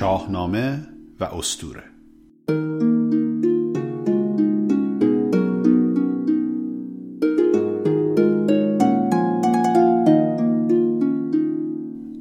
[0.00, 0.86] شاهنامه
[1.20, 1.82] و استوره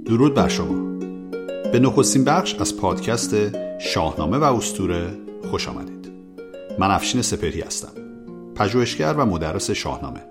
[0.05, 1.00] درود بر شما.
[1.71, 3.36] به نخستین بخش از پادکست
[3.80, 5.18] شاهنامه و استوره
[5.52, 6.11] خوش آمدید.
[6.80, 7.93] من افشین سپری هستم
[8.55, 10.21] پژوهشگر و مدرس شاهنامه.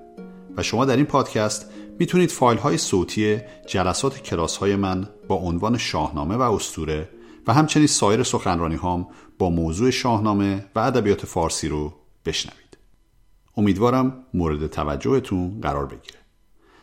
[0.57, 5.79] و شما در این پادکست می‌تونید فایل های صوتی جلسات کلاس های من با عنوان
[5.79, 7.09] شاهنامه و استوره
[7.48, 9.07] و همچنین سایر سخنرانی هام
[9.38, 11.93] با موضوع شاهنامه و ادبیات فارسی رو
[12.24, 12.79] بشنوید.
[13.57, 16.19] امیدوارم مورد توجهتون قرار بگیره.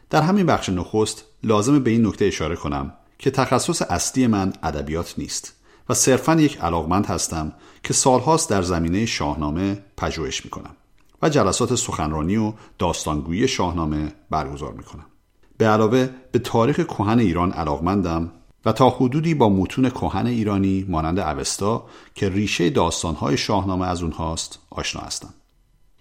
[0.09, 5.13] در همین بخش نخست لازم به این نکته اشاره کنم که تخصص اصلی من ادبیات
[5.17, 5.55] نیست
[5.89, 10.75] و صرفا یک علاقمند هستم که سالهاست در زمینه شاهنامه پژوهش می‌کنم
[11.21, 15.05] و جلسات سخنرانی و داستانگویی شاهنامه برگزار می‌کنم.
[15.57, 18.31] به علاوه به تاریخ کهن ایران علاقمندم
[18.65, 21.85] و تا حدودی با متون کهن ایرانی مانند اوستا
[22.15, 25.33] که ریشه داستانهای شاهنامه از اونهاست آشنا هستم.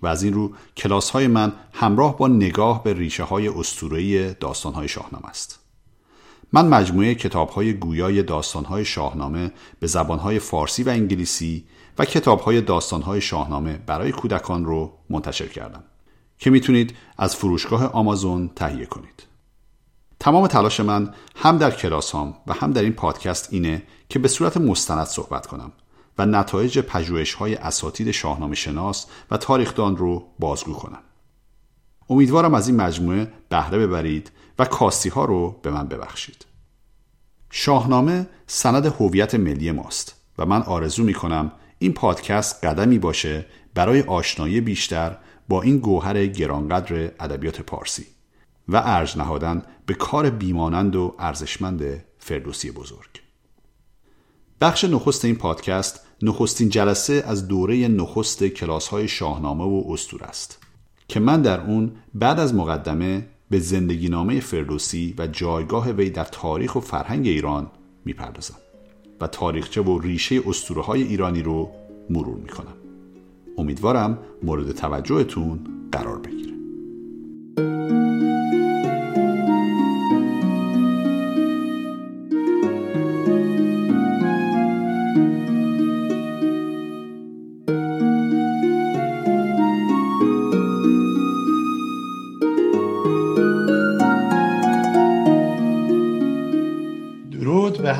[0.02, 4.88] و از این رو کلاس های من همراه با نگاه به ریشه های اسطوره‌ای داستانهای
[4.88, 5.60] شاهنامه است.
[6.52, 11.64] من مجموعه کتاب های گویای داستانهای شاهنامه به زبانهای فارسی و انگلیسی
[11.98, 15.84] و کتاب های داستانهای شاهنامه برای کودکان رو منتشر کردم
[16.38, 19.33] که می‌تونید از فروشگاه آمازون تهیه کنید.
[20.20, 24.28] تمام تلاش من هم در کلاس هام و هم در این پادکست اینه که به
[24.28, 25.72] صورت مستند صحبت کنم
[26.18, 31.02] و نتایج پژوهش های اساتید شاهنامه شناس و تاریخدان رو بازگو کنم.
[32.10, 36.44] امیدوارم از این مجموعه بهره ببرید و کاستی ها رو به من ببخشید.
[37.50, 44.02] شاهنامه سند هویت ملی ماست و من آرزو می کنم این پادکست قدمی باشه برای
[44.02, 45.16] آشنایی بیشتر
[45.48, 48.06] با این گوهر گرانقدر ادبیات پارسی.
[48.68, 53.20] و ارج نهادن به کار بیمانند و ارزشمند فردوسی بزرگ.
[54.60, 60.58] بخش نخست این پادکست نخستین جلسه از دوره نخست کلاس های شاهنامه و استور است
[61.08, 66.24] که من در اون بعد از مقدمه به زندگی نامه فردوسی و جایگاه وی در
[66.24, 67.70] تاریخ و فرهنگ ایران
[68.04, 68.54] می‌پردازم
[69.20, 71.70] و تاریخچه و ریشه اسطوره های ایرانی رو
[72.10, 72.74] مرور می‌کنم.
[73.58, 75.60] امیدوارم مورد توجهتون
[75.92, 76.54] قرار بگیره.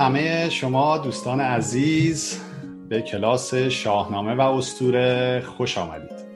[0.04, 2.41] همه شما دوستان عزیز
[2.88, 6.26] به کلاس شاهنامه و استوره خوش آمدید.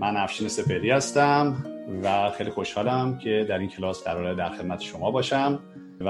[0.00, 1.64] من افشین سپری هستم
[2.02, 5.58] و خیلی خوشحالم که در این کلاس قراره در خدمت شما باشم
[6.00, 6.08] و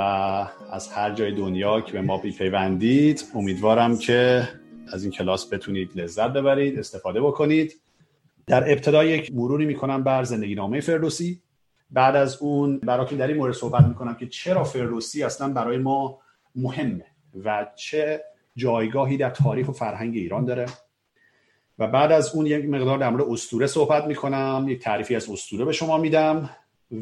[0.72, 4.48] از هر جای دنیا که به ما پیوندید امیدوارم که
[4.92, 7.72] از این کلاس بتونید لذت ببرید استفاده بکنید.
[8.46, 11.40] در ابتدا یک مروری می‌کنم بر زندگی نامه فردوسی.
[11.90, 16.18] بعد از اون براتون در این مورد صحبت می‌کنم که چرا فردوسی اصلا برای ما
[16.56, 17.06] مهمه
[17.44, 18.24] و چه
[18.56, 20.66] جایگاهی در تاریخ و فرهنگ ایران داره.
[21.78, 25.64] و بعد از اون یک مقدار در مورد اسطوره صحبت می‌کنم یک تعریفی از اسطوره
[25.64, 26.50] به شما میدم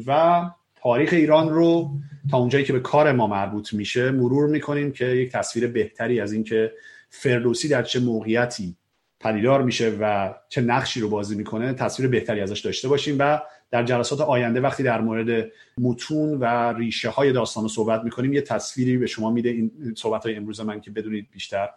[0.07, 0.41] و
[0.75, 1.91] تاریخ ایران رو
[2.31, 6.33] تا اونجایی که به کار ما مربوط میشه مرور می‌کنیم که یک تصویر بهتری از
[6.33, 6.71] اینکه
[7.09, 8.75] فردوسی در چه موقعیتی
[9.19, 13.41] پدیدار میشه و چه نقشی رو بازی می‌کنه تصویر بهتری ازش داشته باشیم و
[13.75, 18.97] در جلسات آینده وقتی در مورد متون و ریشه های داستان صحبت می‌کنیم یه تصویری
[18.97, 21.69] به شما میده این صحبت های امروز من که بدونید بیشتر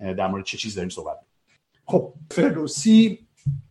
[0.00, 1.16] در مورد چه چیز داریم صحبت
[1.84, 3.26] خب فردوسی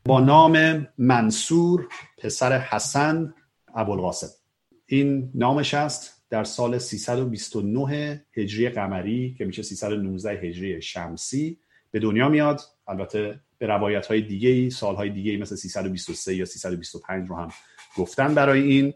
[0.06, 3.34] با نام منصور پسر حسن
[3.76, 4.28] ابوالقاسم.
[4.86, 11.58] این نامش است در سال 329 هجری قمری که میشه 319 هجری شمسی
[11.92, 12.62] به دنیا میاد.
[12.88, 17.36] البته به روایت های دیگه ای سال های دیگه ای مثل 323 یا 325 رو
[17.36, 17.50] هم
[17.98, 18.94] گفتن برای این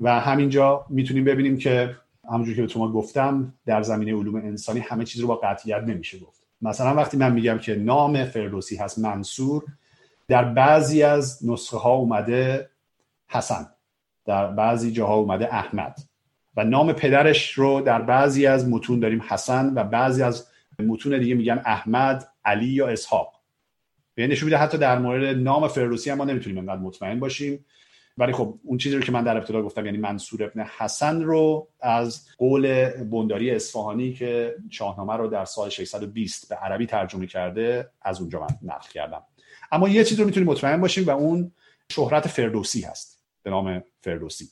[0.00, 1.96] و همینجا می‌تونیم ببینیم که
[2.30, 6.18] همونجور که به شما گفتم در زمینه علوم انسانی همه چیز رو با قطعیت نمیشه
[6.18, 6.42] گفت.
[6.62, 9.64] مثلا وقتی من میگم که نام فردوسی هست منصور
[10.28, 12.70] در بعضی از نسخه ها اومده
[13.28, 13.66] حسن
[14.24, 15.98] در بعضی جاها اومده احمد
[16.56, 20.46] و نام پدرش رو در بعضی از متون داریم حسن و بعضی از
[20.78, 23.40] متون دیگه میگن احمد علی یا اسحاق.
[24.14, 27.64] به نشون میده حتی در مورد نام فردوسی هم ما نمی‌تونیم انقدر مطمئن باشیم.
[28.18, 31.68] ولی خب اون چیزی رو که من در ابتدا گفتم یعنی منصور ابن حسن رو
[31.80, 38.20] از قول بنداری اصفهانی که شاهنامه رو در سال 620 به عربی ترجمه کرده از
[38.20, 39.22] اونجا من نقل کردم.
[39.72, 41.52] اما یه چیز رو می‌تونیم مطمئن باشیم و اون
[41.92, 44.48] شهرت فردوسی هست به نام فردوسی.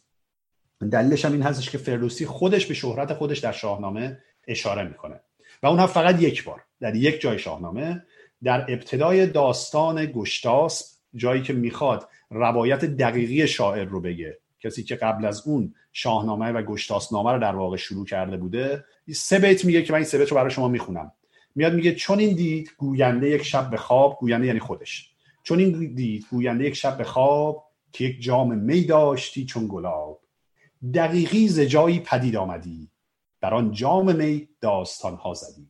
[0.93, 4.19] دلیلش هم این هستش که فردوسی خودش به شهرت خودش در شاهنامه
[4.49, 5.21] اشاره می‌کنه.
[5.63, 8.03] و اون هم فقط یک بار در یک جای شاهنامه
[8.43, 14.39] در ابتدای داستان گشتاس جایی که می‌خواد روایت دقیقی شاعر رو بگه.
[14.61, 19.39] کسی که قبل از اون شاهنامه و گشتاسنامه رو در واقع شروع کرده بوده سه
[19.39, 21.13] بیت میگه که من این سه بیت رو برای شما می‌خونم.
[21.55, 25.11] میاد میگه چون این دید گوینده یک شب به خواب گوینده یعنی خودش.
[25.43, 30.21] چون این دید گوینده یک شب به خواب که یک جام می داشتی چون گلاب.
[30.95, 32.91] دقیقی ز جایی پدید آمدی.
[33.41, 35.69] در آن جام می داستان ها زدی.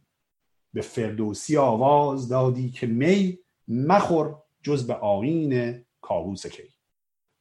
[0.72, 3.38] به فردوسی آواز دادی که می
[3.68, 6.62] مخور جز به آین کاووس کی.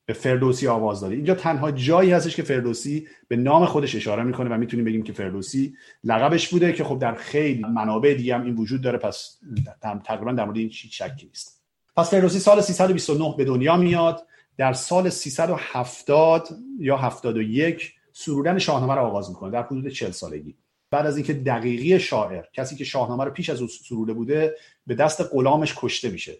[0.05, 1.15] به فردوسی آواز دادی.
[1.15, 5.13] اینجا تنها جایی هستش که فردوسی به نام خودش اشاره می‌کنه و می‌تونیم بگیم که
[5.13, 8.97] فردوسی لقبش بوده که خب در خیلی منابع دیگه هم این وجود داره.
[8.97, 9.39] پس
[9.81, 11.63] تقریبا در مورد این شکی نیست.
[11.97, 14.27] پس فردوسی سال 329 به دنیا میاد.
[14.57, 16.49] در سال 370
[16.79, 20.55] یا 71 سرودن شاهنامه رو آغاز می‌کنه در حدود 40 سالگی.
[20.91, 24.55] بعد از اینکه دقیقی شاعر کسی که شاهنامه رو پیش از او سروده بوده
[24.87, 26.33] به دست غلامش کشته میشه.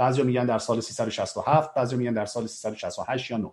[0.00, 3.50] بعضیا میگن در سال 367 بعضیا میگن در سال 368 یا 9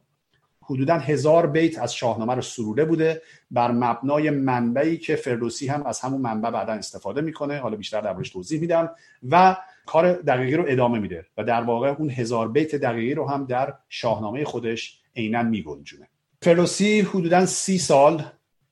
[0.62, 3.22] حدودا هزار بیت از شاهنامه رو سروده بوده
[3.52, 7.60] بر مبنای منبعی که فردوسی هم از همون منبع بعدا استفاده می‌کنه.
[7.60, 8.90] حالا بیشتر دربارش توضیح میدم.
[9.30, 13.46] و کار دقیقی رو ادامه میده و در واقع اون هزار بیت دقیقی رو هم
[13.46, 16.08] در شاهنامه خودش عینا میگنجونه.
[16.42, 18.24] فردوسی حدودا سی سال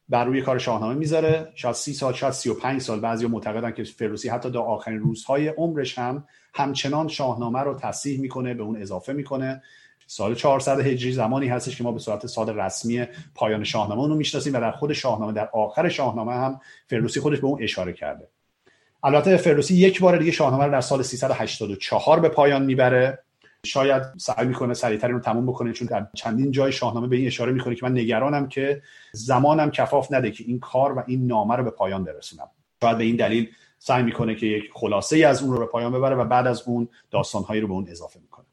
[0.10, 1.52] بر روی کار شاهنامه می‌ذاره.
[1.56, 5.00] شاید سی سال شاید سی و پنج سال بعضی معتقدن که فردوسی حتی در آخرین
[5.00, 9.62] روزهای عمرش هم همچنان شاهنامه رو تصحیح می‌کنه به اون اضافه می‌کنه.
[10.08, 13.06] سال 400 هجری زمانی هستش که ما به صورت سال رسمی
[13.36, 17.48] پایان شاهنامه رو می‌شناسیم و در خود شاهنامه در آخر شاهنامه هم فردوسی خودش به
[17.48, 18.28] اون اشاره کرده.
[19.04, 23.25] البته فردوسی یک بار دیگه شاهنامه رو در سال 384 به پایان می‌بره.
[23.66, 27.52] شاید سعی می‌کنه سریعتر رو تموم بکنه چون در چندین جای شاهنامه به این اشاره
[27.52, 28.82] می‌کنه که من نگرانم که
[29.12, 32.50] زمانم کفاف نده که این کار و این نامه رو به پایان برسونم.
[32.82, 35.92] شاید به این دلیل سعی می‌کنه که یک خلاصه ای از اون رو به پایان
[35.92, 38.46] ببره و بعد از اون داستانهایی رو به اون اضافه می‌کنه.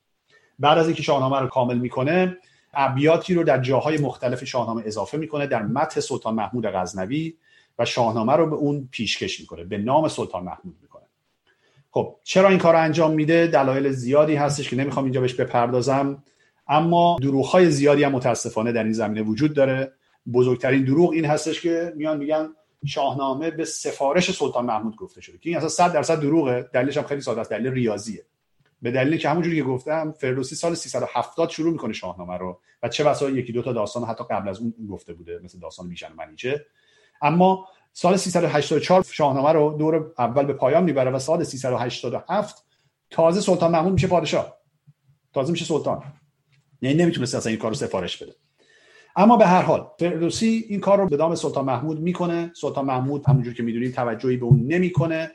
[0.59, 2.37] بعد از اینکه شاهنامه رو کامل می‌کنه
[2.75, 7.35] ابیاتی رو در جاهای مختلف شاهنامه اضافه می‌کنه در متن سلطان محمود غزنوی
[7.79, 9.65] و شاهنامه رو به اون پیشکش می‌کنه.
[9.65, 10.82] به نام سلطان محمود.
[11.95, 16.23] خب چرا این کار انجام میده؟ دلایل زیادی هستش که نمی‌خوام اینجا بهش بپردازم.
[16.69, 19.93] اما دروغ زیادی هم متاسفانه در این زمینه وجود داره.
[20.33, 22.49] بزرگترین دروغ این هستش که میان میگن
[22.87, 26.71] شاهنامه به سفارش سلطان محمود گفته شده که این اصلا 100 درصد دروغه.
[26.73, 28.25] دلیلش هم خیلی ساده است دلیل ریاضیه.
[28.83, 33.05] به دلیلی که همونجوری که گفتم فردوسی سال 370 شروع می‌کنه شاهنامه رو و چه
[33.05, 36.67] بسا یکی دو تا داستان حتی قبل از اون گفته بوده مثل داستان بیژن منیچه
[37.23, 42.65] اما سال 384 شاهنامه رو دور اول به پایان می‌بره و سال 387
[43.11, 44.57] تازه سلطان محمود میشه پادشاه.
[45.33, 46.03] تازه میشه سلطان.
[46.83, 48.33] یعنی نمی‌تونست اصلا این کارو سفارش بده.
[49.17, 52.53] اما به هر حال فردوسی این کار رو به دام سلطان محمود می‌کنه.
[52.55, 55.31] سلطان محمود همونجور که می‌دونید توجهی به اون نمی‌کنه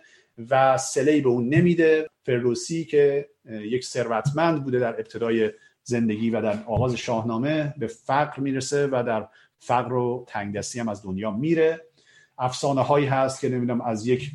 [0.49, 2.07] و سلی به اون نمیده.
[2.25, 5.51] فردوسی که یک ثروتمند بوده در ابتدای
[5.83, 9.27] زندگی و در آغاز شاهنامه به فقر می‌رسه و در
[9.59, 11.81] فقر و تنگدستی هم از دنیا میره.
[12.37, 14.31] افسانه هایی هست که نمی‌دونم از یک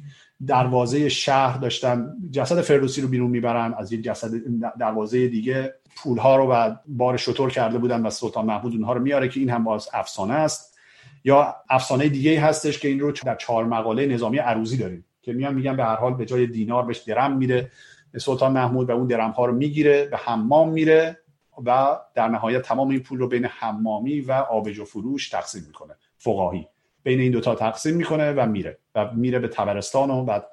[0.47, 4.31] دروازه شهر داشتن جسد فردوسی رو بیرون می‌برن از یک جسد
[4.79, 9.01] دروازه دیگه پول ها رو و بار شطور کرده بودن و سلطان محمود اونها رو
[9.01, 10.79] میاره که این هم باز افسانه است.
[11.25, 15.55] یا افسانه دیگه هستش که این رو در چهار مقاله نظامی عروزی داریم که میان
[15.55, 17.71] میگن به هر حال به جای دینار بهش درم میره
[18.19, 21.19] سلطان محمود و اون درم ها رو می‌گیره به حمام میره
[21.67, 26.69] و در نهایت تمام این پول رو بین حمامی و آبجو فروش تقسیم می‌کنه فقاهی.
[27.03, 30.47] بین این دوتا تقسیم می‌کنه و میره و میره به تبرستان و بعد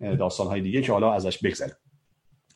[0.00, 1.76] داستان های دیگه که حالا ازش بگذره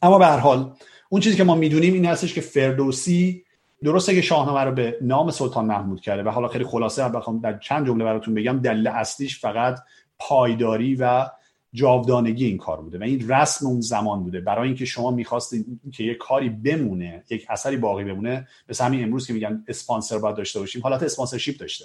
[0.02, 0.72] اما به هر حال
[1.08, 3.44] اون چیزی که ما می‌دونیم این هستش که فردوسی
[3.82, 7.58] درسته که شاهنامه رو به نام سلطان محمود کرده و حالا خیلی خلاصه بخوام در
[7.58, 8.60] چند جمله براتون بگم.
[8.60, 9.78] دلیل اصلیش فقط
[10.18, 11.26] پایداری و
[11.72, 14.40] جاودانگی این کار بوده و این رسم اون زمان بوده.
[14.40, 19.26] برای اینکه شما می‌خواستید که یک کاری بمونه یک اثری باقی بمونه مثل همین امروز
[19.26, 21.84] که میگن اسپانسر باید داشته باشیم حالت اسپانسرشیپ داشته.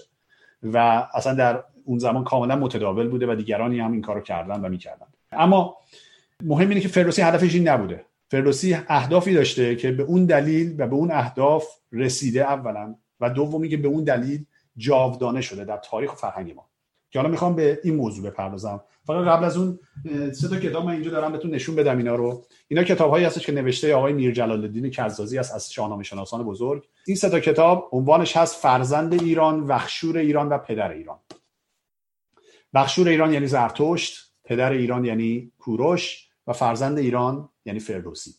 [0.73, 4.69] و اصلا در اون زمان کاملا متداول بوده و دیگرانی هم این کارو کردن و
[4.69, 5.05] می‌کردن.
[5.31, 5.77] اما
[6.43, 8.05] مهم اینه که فردوسی هدفش این نبوده.
[8.31, 13.69] فردوسی اهدافی داشته که به اون دلیل و به اون اهداف رسیده اولا و دومی
[13.69, 14.45] که به اون دلیل
[14.77, 16.65] جاودانه شده در تاریخ و فرهنگ ما.
[17.15, 18.83] که حالا می‌خوام به این موضوع بپردازم.
[19.03, 19.79] فقط قبل از اون
[20.31, 22.45] سه تا کتاب من اینجا دارم بهتون نشون بدم اینا رو.
[22.67, 26.43] اینا کتاب هایی هستش که نوشته آقای میر جلال الدین کزازی است از شاهنامه شناسان
[26.43, 26.87] بزرگ.
[27.07, 31.19] این سه تا کتاب عنوانش هست فرزند ایران وخشور ایران و پدر ایران.
[32.73, 38.31] وخشور ایران یعنی زرتشت پدر ایران یعنی کوروش و فرزند ایران یعنی فردوسی.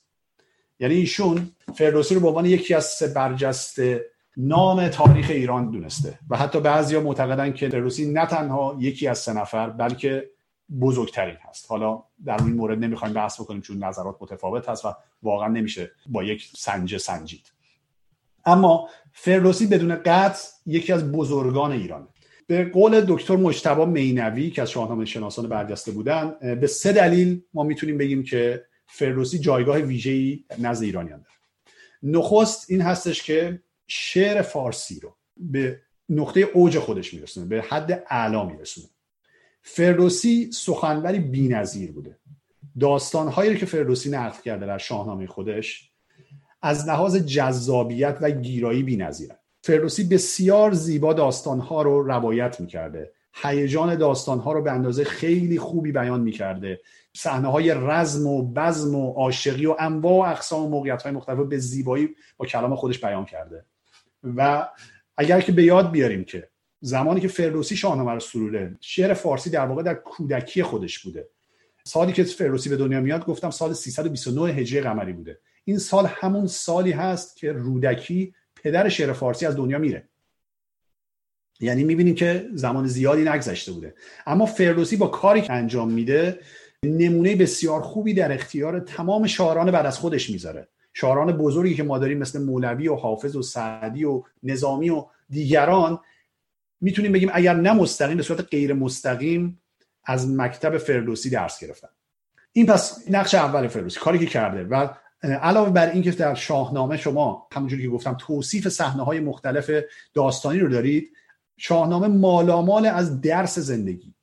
[0.80, 6.18] یعنی ایشون فردوسی رو به عنوان یکی از سه برجسته نام تاریخ ایران دونسته.
[6.30, 10.30] و حتی بعضیا معتقدن که فردوسی نه تنها یکی از سه نفر بلکه
[10.80, 11.66] بزرگترین هست.
[11.68, 16.24] حالا در این مورد نمی‌خوایم بحث بکنیم چون نظرات متفاوت هست و واقعا نمیشه با
[16.24, 17.52] یک سنجه سنجید.
[18.44, 22.06] اما فردوسی بدون قطع یکی از بزرگان ایرانه
[22.46, 27.62] به قول دکتر مجتبی مینوی که از شاهنامه شناسان برجسته بودن به سه دلیل ما
[27.62, 31.36] می‌تونیم بگیم که فردوسی جایگاه ویژه‌ای نزد ایرانیان داره.
[32.02, 38.44] نخست این هستش که شعر فارسی رو به نقطه اوج خودش میرسونه به حد اعلا
[38.44, 38.86] میرسونه.
[39.62, 42.18] فردوسی سخنوری بی‌نظیر بوده.
[42.80, 45.90] داستانهایی که فردوسی نقل کرده در شاهنامه خودش
[46.62, 53.12] از لحاظ جذابیت و گیرایی بی‌نظیرن فردوسی بسیار زیبا داستانها رو روایت می‌کرده.
[53.42, 56.80] هیجان داستانها رو به اندازه خیلی خوبی بیان می‌کرده.
[57.16, 61.38] صحنه های رزم و بزم و عاشقی و انواع و اقسام و موقعیت های مختلف
[61.38, 63.64] به زیبایی با کلام خودش بیان کرده.
[64.22, 64.68] و
[65.16, 66.48] اگر که به یاد بیاریم که
[66.80, 71.28] زمانی که فردوسی شاهنامه رو سروده شعر فارسی در واقع در کودکی خودش بوده.
[71.84, 75.38] سالی که فردوسی به دنیا میاد گفتم سال 329 هجری قمری بوده.
[75.64, 80.08] این سال همون سالی هست که رودکی پدر شعر فارسی از دنیا میره.
[81.60, 83.94] یعنی می‌بینیم که زمان زیادی نگذشته بوده.
[84.26, 86.40] اما فردوسی با کاری که انجام میده
[86.82, 90.68] نمونه بسیار خوبی در اختیار تمام شاعران بعد از خودش می‌ذاره.
[90.98, 95.98] شاعران بزرگی که ما داریم مثل مولوی و حافظ و سعدی و نظامی و دیگران
[96.80, 99.62] می‌تونیم بگیم اگر نه مستقیم به صورت غیر مستقیم
[100.04, 101.88] از مکتب فردوسی درس گرفتن.
[102.52, 104.64] این پس نقش اول فردوسی کاری که کرده.
[104.64, 104.88] و
[105.22, 109.70] علاوه بر اینکه در شاهنامه شما همونجوری که گفتم توصیف صحنه های مختلف
[110.14, 111.12] داستانی رو دارید
[111.56, 114.14] شاهنامه مالامال از درس زندگی.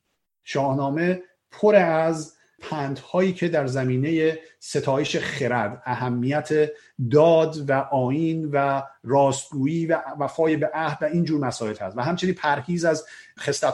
[0.44, 2.34] شاهنامه پر از
[2.70, 6.70] پندهایی که در زمینه ستایش خرد اهمیت
[7.10, 11.96] داد و آین و راستگویی و وفای به عهد و اینجور مسائل هست.
[11.96, 13.06] و همچنین پرهیز از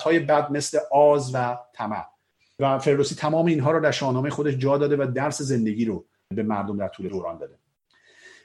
[0.04, 2.04] های بد مثل آز و طمع.
[2.58, 6.42] و فردوسی تمام اینها رو در شاهنامه خودش جا داده و درس زندگی رو به
[6.42, 7.54] مردم در طول دوران داده.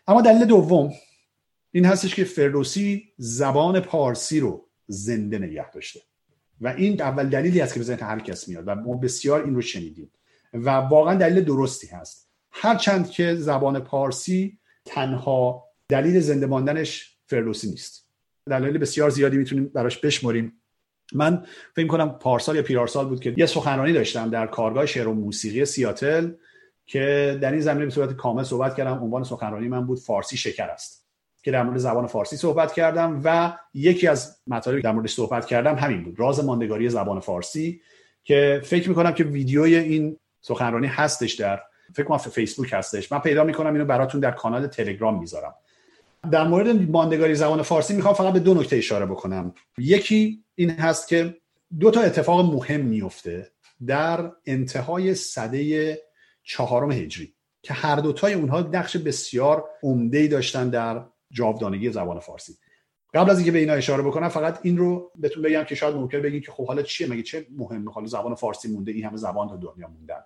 [0.08, 0.94] اما دلیل دوم
[1.72, 6.00] این هستش که فردوسی زبان پارسی رو زنده نگه داشته.
[6.62, 9.56] و این اول دلیلی است که به ذهن هر کس میاد و ما بسیار این
[9.56, 10.12] رو شنیدیم.
[10.64, 12.30] و واقعا دلیل درستی هست.
[12.52, 18.06] هرچند که زبان پارسی تنها دلیل زنده ماندنش فردوسی نیست.
[18.50, 20.62] دلیل بسیار زیادی می‌تونیم براش بشمریم.
[21.14, 21.46] من
[21.76, 25.66] فکر کنم پارسال یا پیرارسال بود که یه سخنرانی داشتم در کارگاه شعر و موسیقی
[25.66, 26.32] سیاتل
[26.86, 29.04] که در این زمینه به صورت کامل صحبت کردم.
[29.04, 31.06] عنوان سخنرانی من بود فارسی شکر است.
[31.44, 35.76] که در مورد زبان فارسی صحبت کردم و یکی از مطالبی در موردش صحبت کردم
[35.76, 36.20] همین بود.
[36.20, 37.82] راز ماندگاری زبان فارسی
[38.24, 41.62] که فکر می‌کنم که ویدیوی این سخنرانی هستش در
[41.94, 43.12] فکر کنم فیسبوک هستش.
[43.12, 45.56] من پیدا می‌کنم اینو براتون در کانال تلگرام می‌ذارم.
[46.32, 49.54] در مورد ماندگاری زبان فارسی می‌خوام فقط به دو نکته اشاره بکنم.
[49.78, 51.38] یکی این هست که
[51.80, 53.52] دو تا اتفاق مهم میفته
[53.88, 55.98] در انتهای صده
[56.44, 62.54] چهارم هجری که هر دوتای اونها نقش بسیار عمده داشتن در جاودانگی زبان فارسی.
[63.14, 66.22] قبل از اینکه به اینا اشاره بکنم فقط این رو بهتون بگم که شاید ممکن
[66.22, 69.48] بگین که خب حالا چیه؟ مگه چه مهمه؟ حالا زبان فارسی مونده این همه زبان
[69.48, 70.22] در دنیا موندن.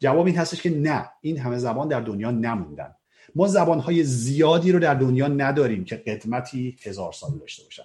[0.00, 1.10] جواب این هستش که نه.
[1.20, 2.94] این همه زبان در دنیا نموندن.
[3.34, 7.82] ما زبانهای زیادی رو در دنیا نداریم که قدمتی هزار ساله داشته باشن.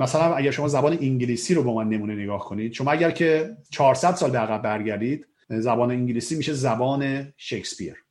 [0.00, 4.14] مثلا اگر شما زبان انگلیسی رو با من نمونه نگاه کنید شما اگر که 400
[4.14, 8.04] سال به عقب برگردید زبان انگلیسی میشه زبان شکسپیر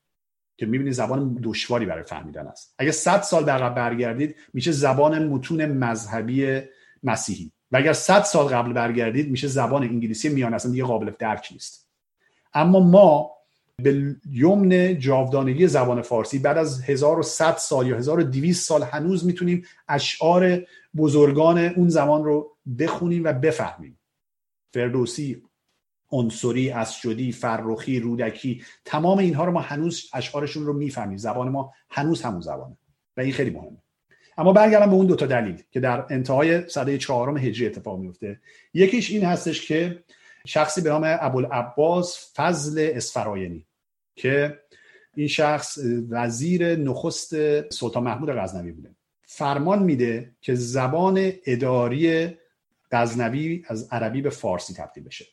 [0.58, 2.76] که می‌بینید زبان دشواری برای فهمیدن است.
[2.78, 6.62] اگر 100 سال به عقب برگردید میشه زبان متون مذهبی
[7.04, 7.52] مسیحی.
[7.72, 11.89] و اگر 100 سال قبل برگردید میشه زبان انگلیسی میان اصلا دیگه قابل درک نیست.
[12.54, 13.32] اما ما
[13.84, 20.62] به یمن جاودانگی زبان فارسی بعد از 1100 سال یا 1200 سال هنوز می‌تونیم اشعار
[20.98, 24.00] بزرگان اون زمان رو بخونیم و بفهمیم.
[24.74, 25.44] فردوسی
[26.12, 31.18] عنصری اسجدی فرخی رودکی تمام اینها رو ما هنوز اشعارشون رو می‌فهمیم.
[31.18, 32.78] زبان ما هنوز همون زبانه
[33.18, 33.78] و این خیلی مهمه.
[34.38, 38.40] اما برگردم به اون دوتا دلیل که در انتهای سده چهارم هجری اتفاق میفته.
[38.74, 40.04] یکیش این هستش که
[40.46, 43.66] شخصی به نام ابوالعباس فضل اسفراینی
[44.16, 44.60] که
[45.16, 45.80] این شخص
[46.10, 47.36] وزیر نخست
[47.70, 48.90] سلطان محمود غزنوی بوده.
[49.22, 52.38] فرمان میده که زبان اداری
[52.92, 55.26] غزنوی از عربی به فارسی تبدیل بشه.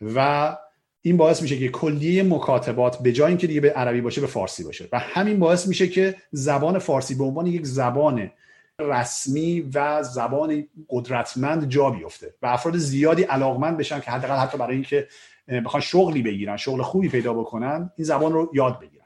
[0.00, 0.56] و
[1.02, 4.64] این باعث میشه که کلیه مکاتبات به جای اینکه دیگه به عربی باشه به فارسی
[4.64, 4.88] باشه.
[4.92, 8.30] و همین باعث میشه که زبان فارسی به عنوان یک زبان
[8.80, 14.74] رسمی و زبان قدرتمند جا بیفته و افراد زیادی علاقمند بشن که حداقل حتی برای
[14.74, 15.08] اینکه
[15.64, 19.04] بخوان شغلی بگیرن شغل خوبی پیدا بکنن این زبان رو یاد بگیرن.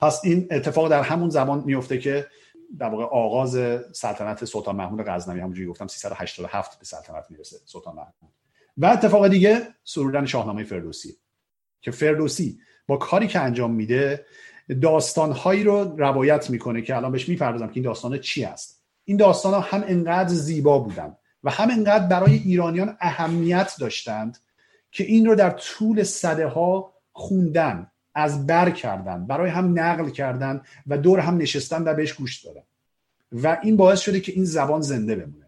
[0.00, 2.26] پس این اتفاق در همون زبان میفته که
[2.78, 3.58] در واقع آغاز
[3.92, 8.32] سلطنت سلطان محمود غزنوی همونجوری گفتم 387 به سلطنت می‌رسه سلطان محمود.
[8.76, 11.16] و اتفاق دیگه سرودن شاهنامه فردوسی
[11.80, 14.26] که فردوسی با کاری که انجام میده
[14.82, 19.54] داستانهایی رو روایت می‌کنه که الان بهش می‌پردازم که این داستان چی است این داستان
[19.54, 24.38] ها هم انقدر زیبا بودن و هم انقدر برای ایرانیان اهمیت داشتند
[24.90, 30.62] که این رو در طول صده ها خوندن از بر کردن برای هم نقل کردن
[30.86, 32.62] و دور هم نشستن و بهش گوش دادن.
[33.32, 35.46] و این باعث شده که این زبان زنده بمونه.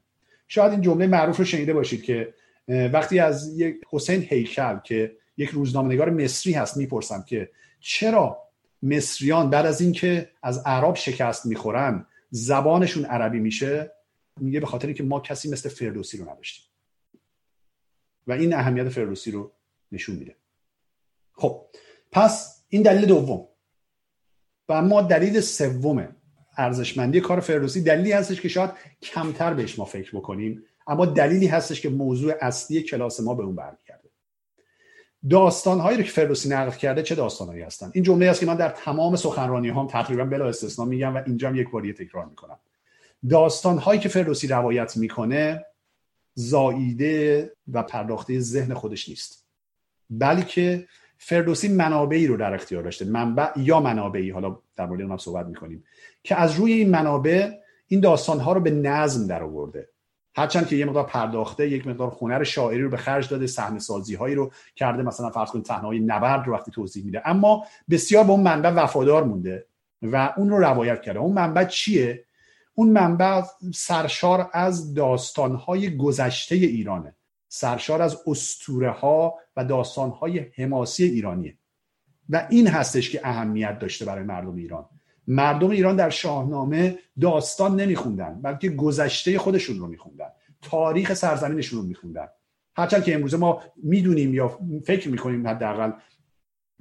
[0.49, 2.35] شاید این جمله معروف رو شنیده باشید که
[2.69, 8.44] وقتی از یک حسین هیکل که یک روزنامه‌نگار مصری هست می‌پرسم که چرا
[8.85, 13.93] مصریان بعد از اینکه از عرب شکست می‌خورن زبانشون عربی میشه
[14.41, 16.65] میگه به خاطر اینکه ما کسی مثل فردوسی رو نداشتیم.
[18.27, 19.53] و این اهمیت فردوسی رو
[19.93, 20.37] نشون میده.
[21.33, 21.67] خب
[22.13, 23.49] پس این دلیل دوم.
[24.69, 26.17] و اما دلیل سوم
[26.57, 28.71] ارزشمندی کار فردوسی دلیلی هستش که شاید
[29.03, 33.57] کمتر بهش ما فکر بکنیم اما دلیلی هستش که موضوع اصلی کلاس ما به اون
[33.57, 33.84] برمیگرده.
[35.31, 38.57] داستان هایی رو که فردوسی نقل کرده چه داستانهایی هستن؟ این جمله است که من
[38.57, 42.59] در تمام سخنرانی هم تقریبا بلا استثنا میگم و اینجا هم یک باری تکرار می‌کنم.
[43.31, 45.65] داستان هایی که فردوسی روایت می‌کنه
[46.35, 49.45] زاییده و پرداخته ذهن خودش نیست.
[50.11, 50.87] بلکه
[51.19, 54.31] فردوسی منابعی رو در اختیار داشته منبع یا منابعی.
[54.31, 55.85] حالا در مورد اونم صحبت می‌کنیم.
[56.23, 57.51] که از روی این منابع
[57.89, 59.89] این داستان ها رو به نظم در آورده
[60.35, 64.15] هرچند که یه مقدار پرداخته یک مقدار هنر شاعری رو به خرج داده صحنه سازی
[64.15, 67.23] هایی رو کرده مثلا فرض کنید صحنه نبرد رو وقتی توضیح میده.
[67.25, 69.67] اما بسیار به اون منبع وفادار مونده
[70.03, 71.19] و اون رو روایت کرده.
[71.19, 72.25] اون منبع چیه؟
[72.75, 73.43] اون منبع
[73.75, 77.17] سرشار از داستان های گذشته ایرانه.
[77.49, 81.59] سرشار از استوره ها و داستان های حماسی ایرانیه.
[82.29, 84.89] و این هستش که اهمیت داشته برای مردم ایران.
[85.29, 90.29] مردم ایران در شاهنامه داستان نمیخوندن بلکه گذشته خودشون رو میخوندن.
[90.63, 92.29] تاریخ سرزمینشون رو میخوندن.
[92.77, 95.93] هرچند که امروزه ما می‌دونیم یا فکر می‌کنیم حداقل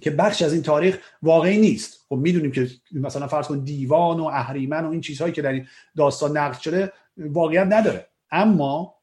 [0.01, 2.06] که بخش از این تاریخ واقعی نیست.
[2.10, 5.67] خب می‌دونیم که مثلا فرض کن دیوان و اهریمن و این چیزهایی که در این
[5.97, 8.08] داستان نقل شده واقعیت نداره.
[8.32, 8.95] اما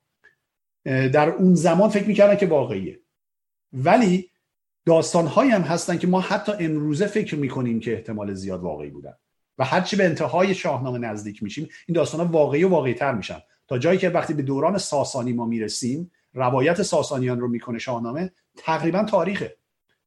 [0.85, 3.01] در اون زمان فکر می‌کردن که واقعیه.
[3.73, 4.31] ولی
[4.87, 9.15] داستان هم هستن که ما حتی امروزه فکر می‌کنیم که احتمال زیاد واقعی بودن.
[9.61, 13.39] و هرچی به انتهای شاهنامه نزدیک میشیم این داستان واقعی و واقعی تر میشن.
[13.69, 19.05] تا جایی که وقتی به دوران ساسانی ما می‌رسیم روایت ساسانیان رو می‌کنه شاهنامه تقریبا
[19.05, 19.57] تاریخه.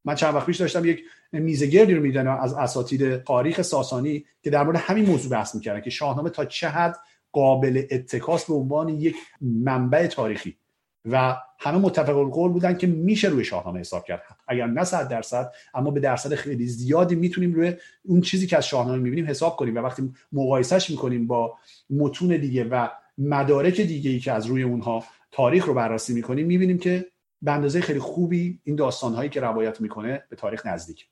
[0.06, 4.64] من چند وقت پیش داشتم یک میزگردی رو میدنم از اساتید تاریخ ساسانی که در
[4.64, 6.98] مورد همین موضوع بحث می‌کردن که شاهنامه تا چه حد
[7.32, 10.58] قابل اتکاس به عنوان یک منبع تاریخی.
[11.06, 14.24] و همه متفق القول بودن که میشه روی شاهنامه حساب کرد.
[14.48, 18.68] اگر نه صد درصد اما به درصد خیلی زیادی می‌تونیم روی اون چیزی که از
[18.68, 21.58] شاهنامه می‌بینیم حساب کنیم و وقتی مقایسهش می‌کنیم با
[21.90, 22.88] متون دیگه و
[23.18, 27.06] مدارک دیگه ای که از روی اونها تاریخ رو بررسی می‌کنیم می‌بینیم که
[27.42, 31.08] به اندازه خیلی خوبی این داستانهایی که روایت می‌کنه به تاریخ نزدیک.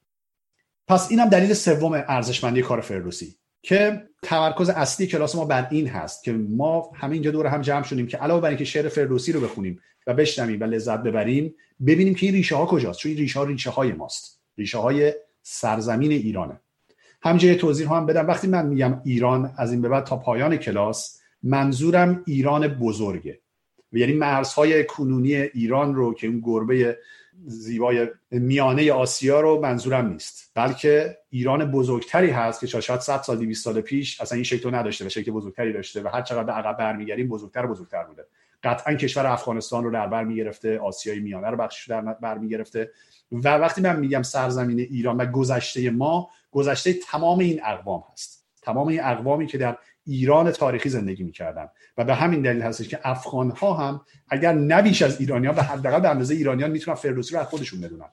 [0.87, 3.35] پس اینم دلیل سوم ارزشمندی کار فردوسی.
[3.61, 7.83] که تمرکز اصلی کلاس ما بر این هست که ما همه اینجا دور هم جمع
[7.83, 11.55] شدیم که علاوه بر اینکه شعر فردوسی رو بخونیم و بشنویم و لذت ببریم
[11.87, 12.99] ببینیم که این ریشه ها کجاست.
[12.99, 14.41] چون این ریشه ها ریشه های ماست.
[14.57, 16.59] ریشه های سرزمین ایرانه.
[17.21, 18.27] همینجا توضیح هم بدم.
[18.27, 23.39] وقتی من میگم ایران از این به بعد تا پایان کلاس منظورم ایران بزرگه.
[23.91, 26.97] یعنی مرزهای کنونی ایران رو که اون گربه
[27.45, 30.51] زیبای میانه آسیا رو منظورم نیست.
[30.55, 35.05] بلکه ایران بزرگتری هست که شاید 100 سال 200 سال پیش اصلا این شکل نداشته
[35.05, 38.25] و شکل بزرگتری داشته و هر چقدر به عقب برمیگردیم بزرگتر بزرگتر بوده.
[38.63, 42.91] قطعا کشور افغانستان رو در بر می‌گرفته آسیای میانه رو بخش در بر می‌گرفته
[43.31, 48.40] و وقتی من میگم سرزمین ایران و گذشته ما گذشته تمام این اقوام هست.
[48.61, 51.69] تمام این اقوامی که در ایران تاریخی زندگی می‌کردن.
[51.97, 55.99] و به همین دلیل هستش که افغان ها هم اگر نبیش از ایرانیان و حداقل
[55.99, 58.09] به اندازه ایرانیان می‌تونن فردوسی رو از خودشون بدونن.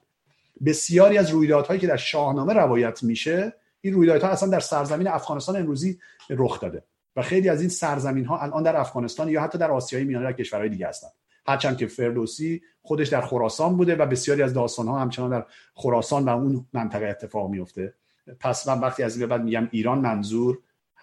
[0.65, 5.99] بسیاری از رویدادهایی که در شاهنامه روایت میشه این رویدادها اصلا در سرزمین افغانستان امروزی
[6.29, 6.83] رخ داده.
[7.15, 10.33] و خیلی از این سرزمین ها الان در افغانستان یا حتی در آسیای میانه در
[10.33, 11.07] کشورهای دیگه هستن.
[11.47, 16.25] هرچند که فردوسی خودش در خراسان بوده و بسیاری از داستان ها همچنان در خراسان
[16.25, 17.93] و اون منطقه اتفاق میفته
[18.39, 20.59] پس من وقتی از این بعد میگم ایران منظور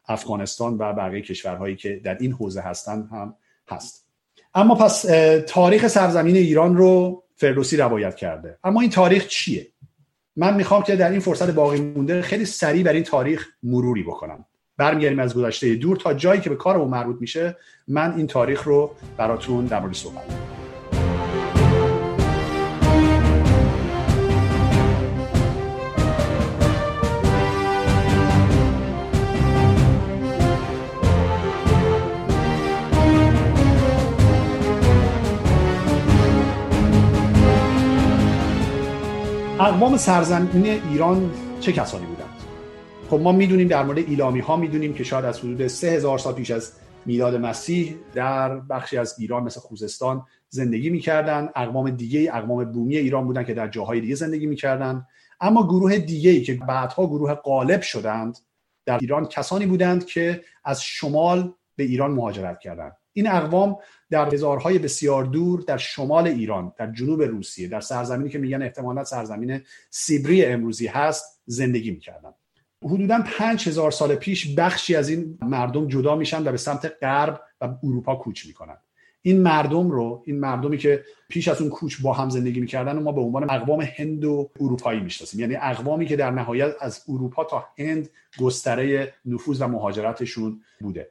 [0.08, 3.34] افغانستان و بقیه کشورهایی که در این حوزه هستن هم
[3.68, 4.06] هست.
[4.54, 5.02] اما پس
[5.48, 8.58] تاریخ سرزمین ایران رو فردوسی روایت کرده.
[8.64, 9.66] اما این تاریخ چیه؟
[10.36, 14.44] من می‌خوام که در این فرصت باقی مونده خیلی سریع بر این تاریخ مروری بکنم.
[14.76, 17.56] برمیگردیم از گذشته دور تا جایی که به کارمون مربوط میشه
[17.88, 20.55] من این تاریخ رو براتون در مورد صحبت
[39.66, 42.30] اقوام سرزمین ایران چه کسانی بودند
[43.10, 46.34] خب ما می‌دونیم در مورد ایلامی ها می‌دونیم که شاید از حدود سه هزار سال
[46.34, 46.72] پیش از
[47.06, 51.48] میلاد مسیح در بخشی از ایران مثل خوزستان زندگی می‌کردن.
[51.56, 55.06] اقوام دیگه اقوام بومی ایران بودن که در جاهای دیگه زندگی می‌کردن.
[55.40, 58.38] اما گروه دیگه ای که بعدها گروه غالب شدند
[58.86, 62.96] در ایران کسانی بودند که از شمال به ایران مهاجرت کردند.
[63.16, 63.78] این اقوام
[64.10, 69.04] در هزارهای بسیار دور در شمال ایران در جنوب روسیه در سرزمینی که میگن احتمالا
[69.04, 72.30] سرزمین سیبری امروزی هست زندگی می‌کردن.
[72.84, 77.40] حدودا پنج هزار سال پیش بخشی از این مردم جدا میشن و به سمت غرب
[77.60, 78.76] و اروپا کوچ می‌کنن.
[79.22, 83.00] این مردم رو این مردمی که پیش از اون کوچ با هم زندگی می‌کردن و
[83.00, 85.40] ما به عنوان اقوام هند و اروپایی می‌شناسیم.
[85.40, 88.08] یعنی اقوامی که در نهایت از اروپا تا هند
[88.40, 91.10] گستره نفوذ و مهاجرتشون بوده.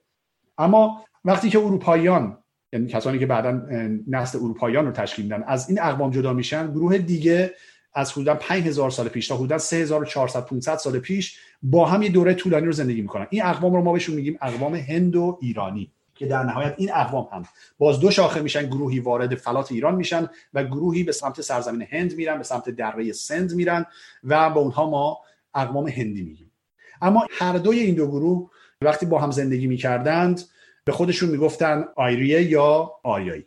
[0.58, 2.38] اما وقتی که اروپاییان
[2.74, 3.62] یعنی کسانی که بعدا
[4.08, 7.54] نسل اروپاییان رو تشکیل میدن از این اقوام جدا میشن گروه دیگه
[7.94, 12.34] از حدودا 5000 سال پیش تا حدودا 3400 500 سال پیش با هم یه دوره
[12.34, 13.28] طولانی رو زندگی می‌کنن.
[13.30, 17.28] این اقوام رو ما بهشون میگیم اقوام هند و ایرانی که در نهایت این اقوام
[17.32, 17.44] هم
[17.78, 22.16] باز دو شاخه میشن گروهی وارد فلات ایران میشن و گروهی به سمت سرزمین هند
[22.16, 23.86] میرن به سمت دره سند میرن
[24.24, 25.18] و به اونها ما
[25.56, 26.52] اقوام هندی میگیم.
[27.02, 28.50] اما هر دوی این دو گروه
[28.82, 30.42] وقتی با هم زندگی می‌کردند
[30.86, 33.46] به خودشون می‌گفتن آیریه یا آریایی.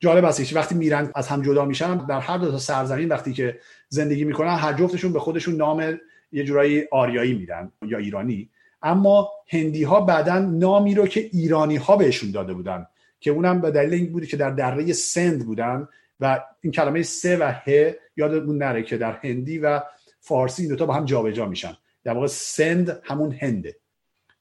[0.00, 3.58] جالب است وقتی میرن از هم جدا میشن در هر دو تا سرزمین وقتی که
[3.88, 5.98] زندگی می‌کنن هر جفتشون به خودشون نام
[6.32, 8.50] یه جورایی آریایی میدن یا ایرانی.
[8.82, 12.86] اما هندی ها بعدا نامی رو که ایرانی ها بهشون داده بودن
[13.20, 15.88] که اونم به دلیل این بودی که در دره سند بودن
[16.20, 19.80] و این کلمه سه و ه یادمون نره که در هندی و
[20.20, 21.76] فارسی این دوتا با هم جابجا جا میشن.
[22.04, 23.76] در واقع سند همون هنده.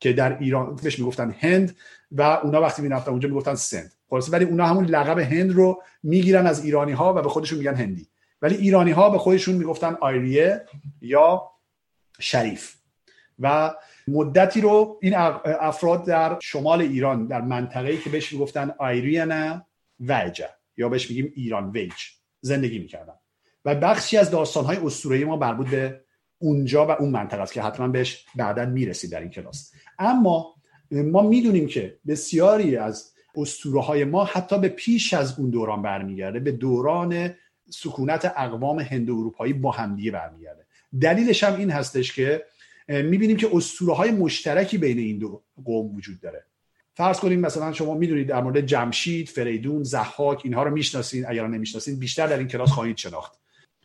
[0.04, 1.76] که در ایران بهش می‌گفتن هند
[2.12, 3.94] و اونا وقتی می‌رفتن اونجا می‌گفتن سند.
[4.10, 7.76] خلاص ولی اونا همون لقب هند رو می‌گیرن از ایرانی ها و به خودشون میگن
[7.76, 8.08] هندی.
[8.42, 10.66] ولی ایرانی ها به خودشون می‌گفتن آیریه
[11.02, 11.52] یا
[12.20, 12.76] شریف.
[13.40, 13.74] و
[14.08, 15.14] مدتی رو این
[15.46, 19.66] افراد در شمال ایران در منطقه‌ای که بهش می‌گفتن آیریانا
[20.00, 21.94] وجه یا بهش میگیم ایران ویج
[22.42, 23.16] زندگی می‌کردن.
[23.66, 26.04] و بخشی از داستانهای اسطوره‌ای ما مربوط به
[26.40, 29.72] اونجا و اون منطقه است که حتما بهش بعدا می‌رسید در این کلاس.
[30.00, 30.56] اما
[30.92, 36.40] ما می‌دونیم که بسیاری از اسطوره های ما حتی به پیش از اون دوران برمیگرده
[36.40, 37.34] به دوران
[37.70, 40.66] سکونت اقوام هند اروپایی با همدیگه برمیگرده.
[41.02, 42.44] دلیلش هم این هستش که
[42.88, 46.46] می‌بینیم که اسطوره های مشترکی بین این دو قوم وجود داره.
[46.94, 51.26] فرض کنیم مثلا شما می‌دونید در مورد جمشید، فریدون، زحاک اینها رو می‌شناسین.
[51.28, 53.40] اگر نمی‌شناسین بیشتر در این کلاس خواهید شناخت.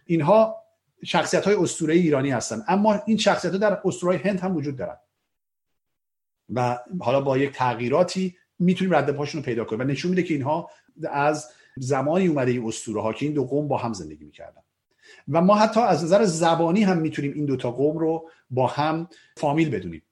[0.07, 0.57] اینها
[1.05, 4.97] شخصیت های اسطوره ایرانی هستن اما این شخصیت ها در اسطوره هند هم وجود دارن.
[6.55, 9.81] و حالا با یک تغییراتی می‌تونیم رد پاشون رو پیدا کنیم.
[9.81, 10.71] و نشون میده که اینها
[11.11, 14.61] از زمانی اومده این اسطوره ها که این دو قوم با هم زندگی می‌کردن.
[15.29, 19.71] و ما حتی از نظر زبانی هم می‌تونیم این دوتا قوم رو با هم فامیل
[19.71, 20.03] بدونیم.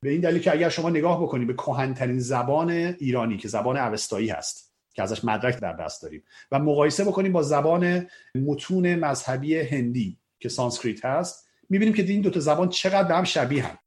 [0.00, 4.28] به این دلیل که اگر شما نگاه بکنید به کهنترین زبان ایرانی که زبان اوستایی
[4.28, 10.18] هست که ازش مدرک در دست داریم و مقایسه بکنیم با زبان متون مذهبی هندی
[10.40, 13.78] که سانسکریت هست می‌بینیم که این دوتا زبان چقدر به هم شبیه هم.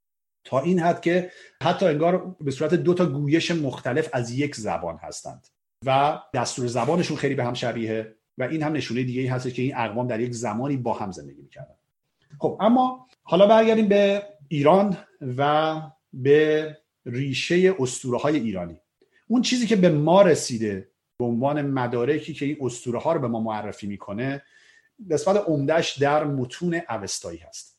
[0.43, 1.31] تا این حد که
[1.63, 5.47] حتی انگار به صورت دو تا گویش مختلف از یک زبان هستند
[5.85, 9.75] و دستور زبانشون خیلی به هم شبیه و این هم نشونه دیگه هست که این
[9.75, 11.75] اقوام در یک زمانی با هم زندگی می‌کردن.
[12.39, 14.97] خب اما حالا برگردیم به ایران
[15.37, 15.75] و
[16.13, 18.81] به ریشه اسطوره های ایرانی.
[19.27, 23.27] اون چیزی که به ما رسیده به عنوان مدارکی که این اسطوره ها رو به
[23.27, 24.43] ما معرفی می‌کنه
[25.11, 27.78] قسمت عمدهش در متون اوستایی هست.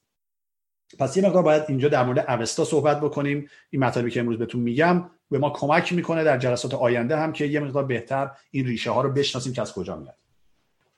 [0.98, 3.48] پس یه مقدار باید اینجا در مورد اوستا صحبت بکنیم.
[3.70, 7.44] این مطالبی که امروز بهتون میگم به ما کمک می‌کنه در جلسات آینده هم که
[7.44, 10.14] یه مقدار بهتر این ریشه ها رو بشناسیم که از کجا میاد.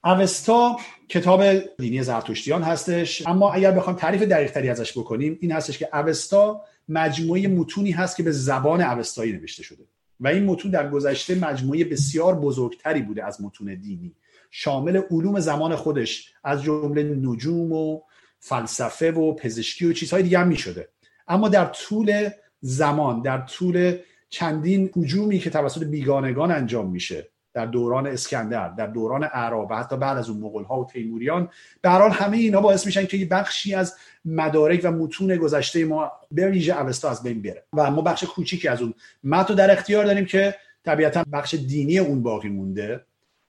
[0.05, 0.76] اوستا
[1.09, 1.44] کتاب
[1.78, 3.26] دینی زرتشتیان هستش.
[3.26, 8.16] اما اگر بخوام تعریف دقیق تری ازش بکنیم این هستش که اوستا مجموعه متونی هست
[8.16, 9.85] که به زبان اوستایی نوشته شده.
[10.20, 14.12] و این متون در گذشته مجموعه بسیار بزرگتری بوده از متون دینی.
[14.50, 18.00] شامل علوم زمان خودش از جمله نجوم و
[18.44, 20.88] فلسفه و پزشکی و چیزهای دیگه هم می شده
[21.28, 22.28] اما در طول
[22.61, 29.24] زمان در طول چندین حجومی که توسط بیگانگان انجام میشه در دوران اسکندر در دوران
[29.24, 31.48] اعراب و حتی بعد از اون مغول ها و تیموریان
[31.83, 36.81] به همه اینا باعث میشن که بخشی از مدارک و متون گذشته ما به ویژه
[36.81, 37.64] اوستا از بین بره.
[37.72, 42.22] و ما بخش کوچیکی از اون متن در اختیار داریم که طبیعتا بخش دینی اون
[42.22, 43.05] باقی مونده.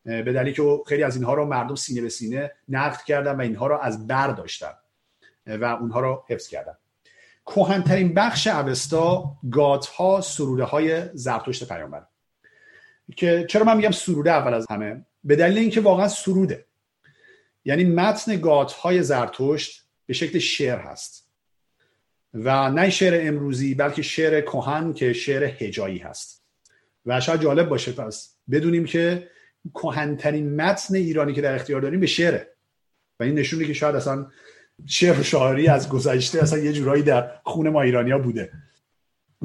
[0.06, 3.68] به دلیلی که خیلی از اینها رو مردم سینه به سینه نقد کردن و اینها
[3.68, 4.74] رو از بر داشتن.
[5.48, 6.74] و اونها رو حفظ کردن.
[7.46, 12.06] کوهنترین بخش اوستا گاتها سروده های زرتشت پیامبر.
[13.16, 16.66] که چرا من میگم سروده اول از همه؟ به دلیل اینکه واقعا سروده.
[17.66, 21.30] یعنی متن گات های زرتشت به شکل شعر هست.
[22.34, 26.44] و نه شعر امروزی بلکه شعر کهن که شعر هجایی هست.
[27.06, 29.30] و شاید جالب باشه پس بدونیم که
[29.74, 32.54] کهنترین متن ایرانی که در اختیار داریم به شعره.
[33.20, 34.28] و این نشون که شاید اصلا
[34.86, 38.52] شعر شاعری از گذشته اصلا یه جورایی در خون ما ایرانیا بوده.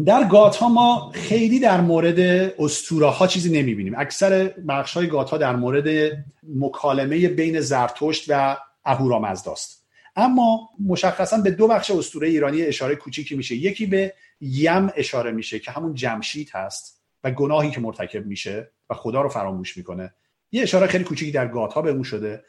[0.04, 2.20] در گات ها ما خیلی در مورد
[2.58, 3.94] استوره ها چیزی نمی‌بینیم.
[3.98, 6.12] اکثر بخش های گات ها در مورد
[6.56, 9.84] مکالمه بین زرتشت و اهورامزداست.
[10.16, 13.54] اما مشخصا به دو بخش استوره ایرانی اشاره کوچیکی میشه.
[13.54, 18.94] یکی به یم اشاره میشه که همون جمشید هست و گناهی که مرتکب میشه و
[18.94, 20.14] خدا رو فراموش می‌کنه.
[20.52, 22.44] یه اشاره خیلی کوچیکی در گات ها به اون شده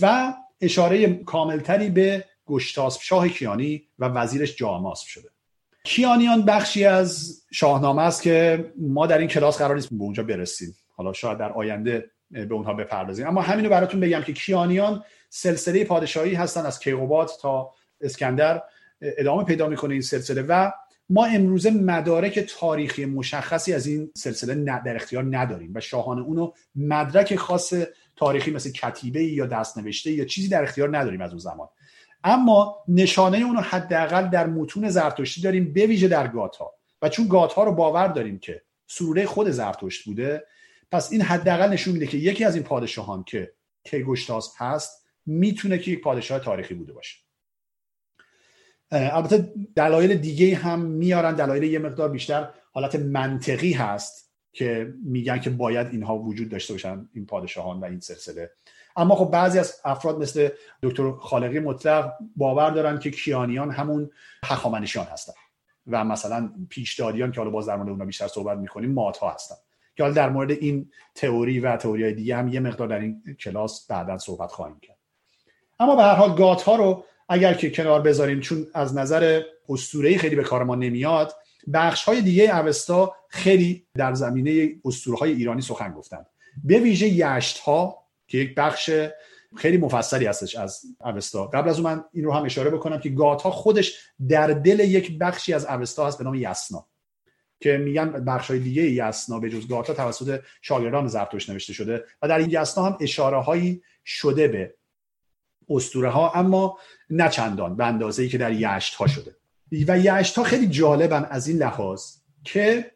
[0.00, 5.28] و اشاره کاملتری به گشتاسب شاه کیانی و وزیرش جاماسب شده.
[5.84, 10.76] کیانیان بخشی از شاهنامه است که ما در این کلاس قرار نیست به اونجا برسیم.
[10.96, 13.26] حالا شاید در آینده به اونها بپردازیم.
[13.26, 18.62] اما همینو براتون بگم که کیانیان سلسله پادشاهی هستن از کیقوباد تا اسکندر
[19.00, 20.70] ادامه پیدا می‌کنه این سلسله و
[21.10, 27.36] ما امروزه مدارک تاریخی مشخصی از این سلسله در اختیار نداریم و شاهان اونو مدرک
[27.36, 27.74] خاص
[28.16, 31.68] تاریخی مثل کتیبه یا دستنوشته یا چیزی در اختیار نداریم از اون زمان.
[32.24, 36.70] اما نشانه اونو حداقل در متون زرتشتی داریم به ویژه در گاتا
[37.02, 40.44] و چون گاتا رو باور داریم که سروره خود زرتشت بوده
[40.92, 43.52] پس این حداقل نشون میده که یکی از این پادشاهان که
[43.84, 47.23] کیگوشتاس هست می‌تونه که یک پادشاه تاریخی بوده باشه.
[48.94, 51.34] البته دلایل دیگه هم میارن.
[51.34, 57.08] دلایل یه مقدار بیشتر حالت منطقی هست که میگن که باید اینها وجود داشته باشن
[57.12, 58.50] این پادشاهان و این سلسله.
[58.96, 60.48] اما خب بعضی از افراد مثل
[60.82, 64.10] دکتر خالقی مطلق باور دارن که کیانیان همون
[64.44, 65.32] هخامنشیان هستن
[65.86, 69.54] و مثلا پیشدادیان که حالا باز در مورد اونها بیشتر صحبت می‌کنیم ماتها هستن.
[69.96, 73.86] که حالا در مورد این تئوری و تئوری دیگه هم یه مقدار در این کلاس
[73.86, 74.98] بعدا صحبت خواهیم کرد.
[75.80, 80.18] اما به هر حال گات ها رو اگر که کنار بذاریم چون از نظر اسطوره‌ای
[80.18, 81.34] خیلی به کار ما نمیاد
[81.72, 86.26] بخش های دیگه اوستا خیلی در زمینه اسطوره های ایرانی سخن گفتند.
[86.64, 88.90] به ویژه یشت ها که یک بخش
[89.56, 91.46] خیلی مفصلی هستش از اوستا.
[91.46, 95.18] قبل از اون من این رو هم اشاره بکنم که گاتا خودش در دل یک
[95.18, 96.86] بخشی از اوستا هست به نام یسنا
[97.60, 102.04] که میگن بخش های دیگه یسنا به جز گاتا توسط شاگردان زرتشت نوشته شده.
[102.22, 104.74] و در این یسنا هم اشاره هایی شده به
[105.68, 106.78] اسطوره ها اما
[107.10, 109.36] نه چندان به اندازه ای که در یشت ها شده.
[109.88, 112.02] و یشت ها خیلی جالبن از این لحاظ
[112.44, 112.90] که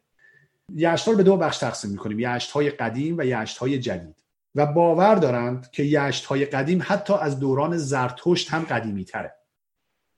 [0.74, 4.16] یشت ها رو به دو بخش تقسیم می‌کنیم یشت های قدیم و یشت های جدید.
[4.54, 9.34] و باور دارند که یشت های قدیم حتی از دوران زرتشت هم قدیمی تره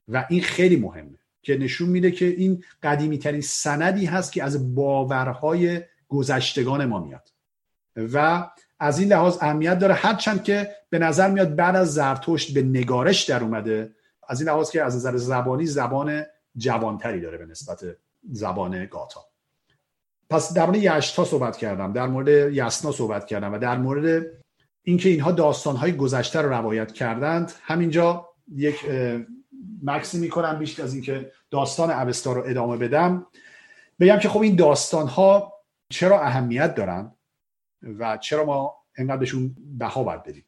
[0.09, 4.75] و این خیلی مهمه که نشون میده که این قدیمی ترین سندی هست که از
[4.75, 7.29] باورهای گذشتگان ما میاد.
[7.97, 8.47] و
[8.81, 9.95] از این لحاظ اهمیت داره.
[9.95, 13.95] هرچند که به نظر میاد بعد از زرتشت به نگارش در اومده
[14.29, 16.23] از این لحاظ که از نظر زبانی زبان
[16.57, 17.85] جوانتری داره به نسبت
[18.33, 19.21] زبان گاتا.
[20.31, 24.27] پس در مورد یشتا صحبت کردم در مورد یسنا صحبت کردم و در مورد
[24.83, 28.77] اینکه اینها داستانهای گذشته رو روایت کردند همینجا یک
[29.83, 33.27] مکسی می‌کنم بیشتر از اینکه داستان اوستا رو ادامه بدم.
[34.01, 35.53] بگم که خب این داستانها
[35.90, 37.12] چرا اهمیت دارن؟
[37.83, 40.45] و چرا ما انقدر بهشون بها باید بدیم؟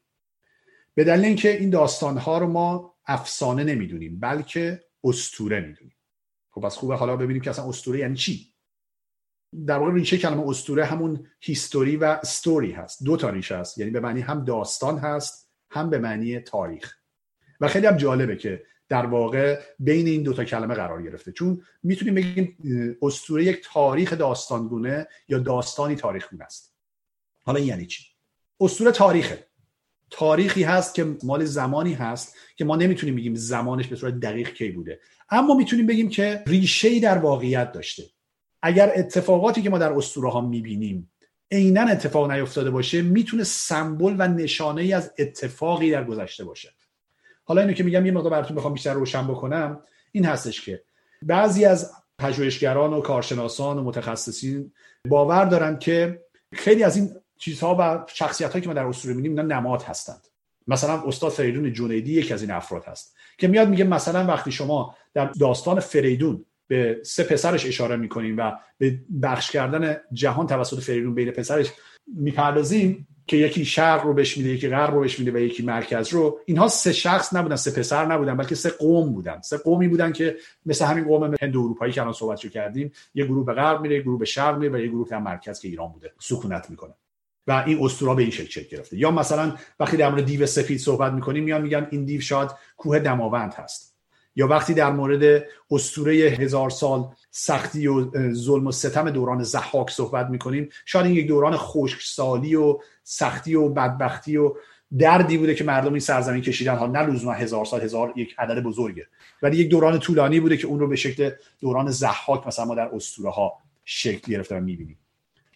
[0.95, 5.97] به دلیل اینکه این داستانها رو ما افسانه نمی‌دونیم بلکه استوره می‌دونیم.
[6.51, 8.53] خب از خوبه حالا ببینیم که اصلا استوره یعنی چی؟
[9.67, 13.05] در واقع ریشه کلمه استوره همون هیستوری و ستوری هست.
[13.05, 16.95] دو تا ریشه هست یعنی به معنی هم داستان هست هم به معنی تاریخ.
[17.61, 21.33] و خیلی هم جالبه که در واقع بین این دوتا کلمه قرار گرفته.
[21.33, 22.57] چون می‌تونیم بگیم
[23.03, 26.72] استوره یک تاریخ داستانگونه یا داستانی تاریخگونه است.
[27.43, 28.05] حالا این یعنی چی؟
[28.61, 29.47] استوره تاریخه.
[30.11, 34.71] تاریخی هست که مال زمانی هست که ما نمی‌تونیم بگیم زمانش به صورت دقیق کی
[34.71, 35.01] بوده.
[35.31, 38.03] اما می‌تونیم بگیم که ریشه در واقعیت داشته.
[38.63, 41.13] اگر اتفاقاتی که ما در اسطوره ها می‌بینیم
[41.51, 46.75] عینا اتفاق نیفتاده باشه می‌تونه سمبل و نشانه ای از اتفاقی در گذشته باشه.
[47.45, 50.83] حالا اینو که میگم یه مقدار براتون بخوام بیشتر روشن بکنم این هستش که
[51.23, 54.73] بعضی از پژوهشگران و کارشناسان و متخصصین
[55.09, 57.11] باور دارن که خیلی از این
[57.43, 60.27] چیزها و شخصیت که ما در اسطوره می‌بینیم اینا نماد هستند.
[60.67, 64.97] مثلا استاد فریدون جنیدی یکی از این افراد هست که میاد میگه مثلا وقتی شما
[65.15, 71.15] در داستان فریدون به سه پسرش اشاره می‌کنیم و به بخش کردن جهان توسط فریدون
[71.15, 71.73] بین پسرش
[72.07, 76.13] می‌پردازیم که یکی شرق رو بهش میده یکی غرب رو بهش میده و یکی مرکز
[76.13, 79.41] رو اینها سه شخص نبودن سه پسر نبودن بلکه سه قوم بودن.
[79.41, 83.47] سه قومی بودن که مثل همین قوم هند اروپایی که الان صحبتشو کردیم یه گروه
[83.47, 85.93] به غرب میره یه گروه به شرق میره و یه گروه در مرکز که ایران
[85.93, 86.13] بوده.
[86.21, 86.95] سکونت می‌کنه.
[87.47, 88.99] و این اسطوره به این شکل شکل گرفته.
[88.99, 92.99] یا مثلا وقتی در مورد دیو سفید صحبت می‌کنیم میان میگن این دیو شاید کوه
[92.99, 93.93] دماوند هست.
[94.37, 100.27] یا وقتی در مورد اسطوره هزار سال سختی و ظلم و ستم دوران زحاک صحبت
[100.27, 104.55] می‌کنیم شاید این یک دوران خشکسالی و سختی و بدبختی و
[104.99, 106.77] دردی بوده که مردم این سرزمین کشیدن.
[106.77, 109.07] ها نه لزوما هزار سال هزار یک عدد بزرگه.
[109.43, 112.91] ولی یک دوران طولانی بوده که اون رو به شکل دوران زحاک مثلا ما در
[112.95, 113.53] اسطوره ها
[113.85, 114.99] شکل گرفته و می‌بینیم.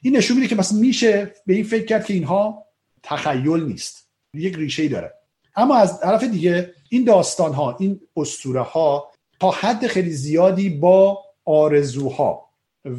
[0.07, 2.67] این نشون میده که مثلا میشه به این فکر کرد که اینها
[3.03, 4.09] تخیل نیست.
[4.35, 5.15] یک ریشه ای داره.
[5.57, 11.25] اما از طرف دیگه این داستان ها این اسطوره ها تا حد خیلی زیادی با
[11.45, 12.51] آرزوها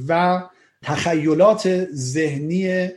[0.07, 0.43] و
[0.83, 2.89] تخیلات ذهنی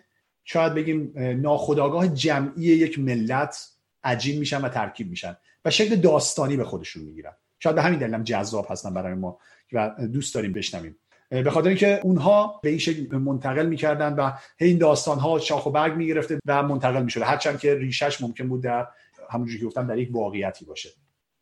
[0.44, 3.68] شاید بگیم ناخودآگاه جمعی یک ملت
[4.04, 7.32] عجیب میشن و ترکیب میشن و شکل داستانی به خودشون می‌گیرن.
[7.58, 9.38] شاید به همین دلیل جذاب هستن برای ما
[9.72, 10.96] و دوست داریم بشنویم.
[11.30, 15.70] به خاطر اینکه اونها به این شکل منتقل می‌کردن و این داستان ها شاخ و
[15.70, 18.86] برگ می‌گرفته و منتقل می‌شده هرچند که ریشش ممکن بود در
[19.30, 20.90] همونجوری که گفتم در یک واقعیتی باشه.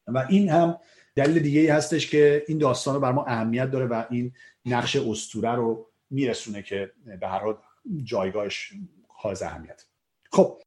[0.07, 0.79] و این هم
[1.15, 4.33] دلیل دیگه ای هستش که این داستان رو بر ما اهمیت داره و این
[4.67, 7.57] نقش استوره رو میرسونه که به هر حال
[8.03, 8.73] جایگاهش
[9.09, 9.85] حائز اهمیت.
[10.33, 10.63] خب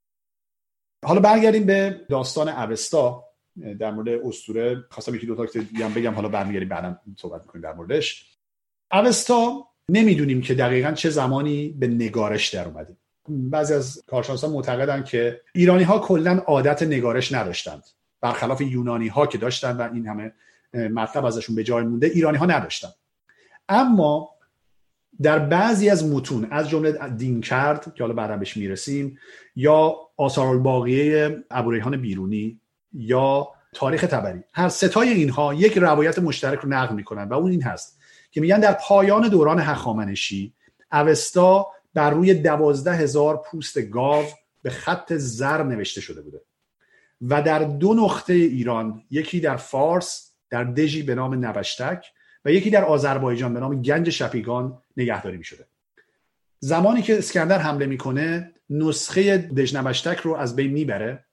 [1.05, 3.23] حالا برگردیم به داستان اوستا.
[3.79, 6.13] در مورد اسطوره خواستم یکی دو تا دیگه بگم.
[6.13, 8.30] حالا برمیگردیم بعدا صحبت می‌کنیم در موردش.
[8.91, 15.41] اوستا نمی‌دونیم که دقیقا چه زمانی به نگارش در اومده بعضی از کارشناسان معتقدن که
[15.53, 17.83] ایرانی ها کلا عادت نگارش نداشتند.
[18.21, 20.33] برخلاف یونانی ها که داشتن و این همه
[20.73, 22.89] مطلب ازشون به جای مونده ایرانی ها نداشتن.
[23.69, 24.29] اما
[25.21, 29.17] در بعضی از متون از جمله دین کرد که حالا بعدا بهش می‌رسیم
[29.55, 32.59] یا آثار الباقیه ابوریحان بیرونی
[32.93, 34.39] یا تاریخ تبری.
[34.53, 38.00] هر ستای اینها یک روایت مشترک رو نقل می‌کنن و اون این هست.
[38.31, 40.53] که میگن در پایان دوران هخامنشی
[40.91, 44.25] اوستا بر روی دوازده هزار پوست گاو
[44.61, 46.41] به خط زر نوشته شده بوده.
[47.21, 52.05] و در دو نقطه ایران یکی در فارس در دژی به نام نبشتک
[52.45, 55.67] و یکی در آذربایجان به نام گنج شپیگان نگهداری می شده
[56.59, 61.25] زمانی که اسکندر حمله می‌کنه نسخه دژ نبشتک رو از بین می‌بره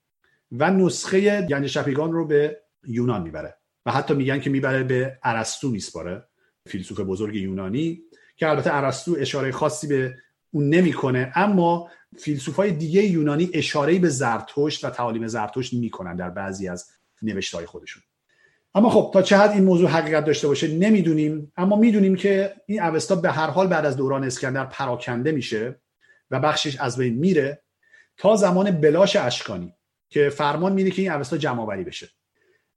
[0.53, 3.55] و نسخه گنج شپیگان رو به یونان می‌بره.
[3.87, 6.28] و حتی میگن که می‌بره به ارسطو میسپاره.
[6.69, 8.03] فیلسوف بزرگ یونانی
[8.37, 10.15] که البته ارسطو اشاره خاصی به
[10.51, 16.69] اون نمی‌کنه اما فیلسوفای دیگه یونانی اشاره به زرتشت و تعالیم زرتشت می‌کنن در بعضی
[16.69, 16.91] از
[17.23, 18.03] نوشتهای خودشون.
[18.75, 22.83] اما خب تا چه حد این موضوع حقیقت داشته باشه نمی‌دونیم اما می‌دونیم که این
[22.83, 25.81] اوستا به هر حال بعد از دوران اسکندر پراکنده میشه
[26.31, 27.63] و بخشش از بین میره
[28.17, 29.75] تا زمان بلاش اشکانی
[30.11, 32.09] که فرمان میده که این اوستا جمع بشه.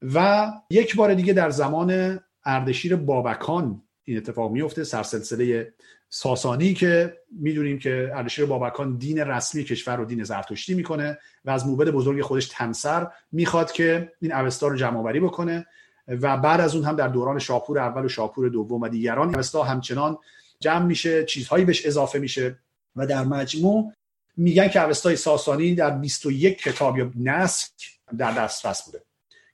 [0.01, 5.73] و یک بار دیگه در زمان اردشیر بابکان این اتفاق میفته سرسلسله
[6.09, 11.67] ساسانی که می‌دونیم که اردشیر بابکان دین رسمی کشور رو دین زرتشتی می‌کنه و از
[11.67, 15.65] موبد بزرگ خودش تمسر می‌خواد که این اوستا رو جمع بکنه
[16.07, 19.63] و بعد از اون هم در دوران شاپور اول و شاپور دوم و دیگران اوستا
[19.63, 20.17] همچنان
[20.59, 22.59] جمع میشه چیزهایی بهش اضافه میشه
[22.95, 23.93] و در مجموع
[24.37, 27.71] میگن که اوستای ساسانی در 21 کتاب یا نسک
[28.17, 29.01] در دسترس بوده.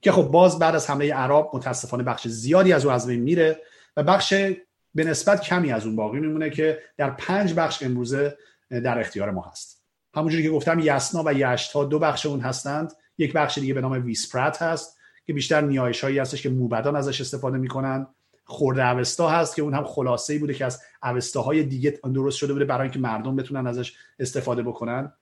[0.02, 3.62] که خب باز بعد از حمله عرب متاسفانه بخش زیادی از او از بین میره
[3.98, 4.34] و بخش
[4.96, 8.38] به نسبت کمی از اون باقی میمونه که در پنج بخش امروزه
[8.70, 9.84] در اختیار ما هست.
[10.16, 12.94] همونجوری که گفتم یسنا و یشتا دو بخش اون هستند.
[13.18, 17.22] یک بخش دیگه به نام ویسپرت هست که بیشتر نیایش هایی هستش که موبدان ازش
[17.22, 18.08] استفاده می‌کنن.
[18.44, 22.54] خورده اوستا هست که اون هم خلاصه ای بوده که از اوستاهای دیگه درست شده
[22.54, 25.14] بوده برای اینکه مردم بتونن ازش استفاده بکنن.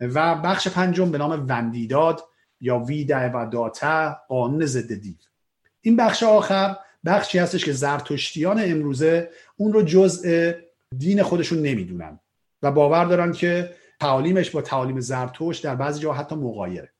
[0.00, 2.24] و بخش پنجم به نام وندیداد
[2.62, 5.14] یا ویده و داتا قانون ضد دیو
[5.80, 10.52] این بخش آخر بخشی هستش که زرتشتیان امروزه اون رو جزء
[10.98, 12.20] دین خودشون نمی‌دونن
[12.62, 16.92] و باور دارن که تعالیمش با تعالیم زرتشت در بعضی جاها حتی مغایره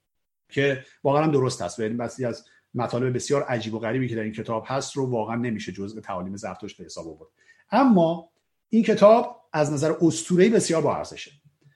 [0.49, 2.45] که واقعا درست هست این از
[2.75, 6.37] مطالب بسیار عجیب و غریبی که در این کتاب هست رو واقعا نمیشه جزء تعالیم
[6.37, 7.31] زرتشت به حساب آورد.
[7.71, 8.31] اما
[8.69, 11.31] این کتاب از نظر اسطوره‌ای بسیار با ارزشه.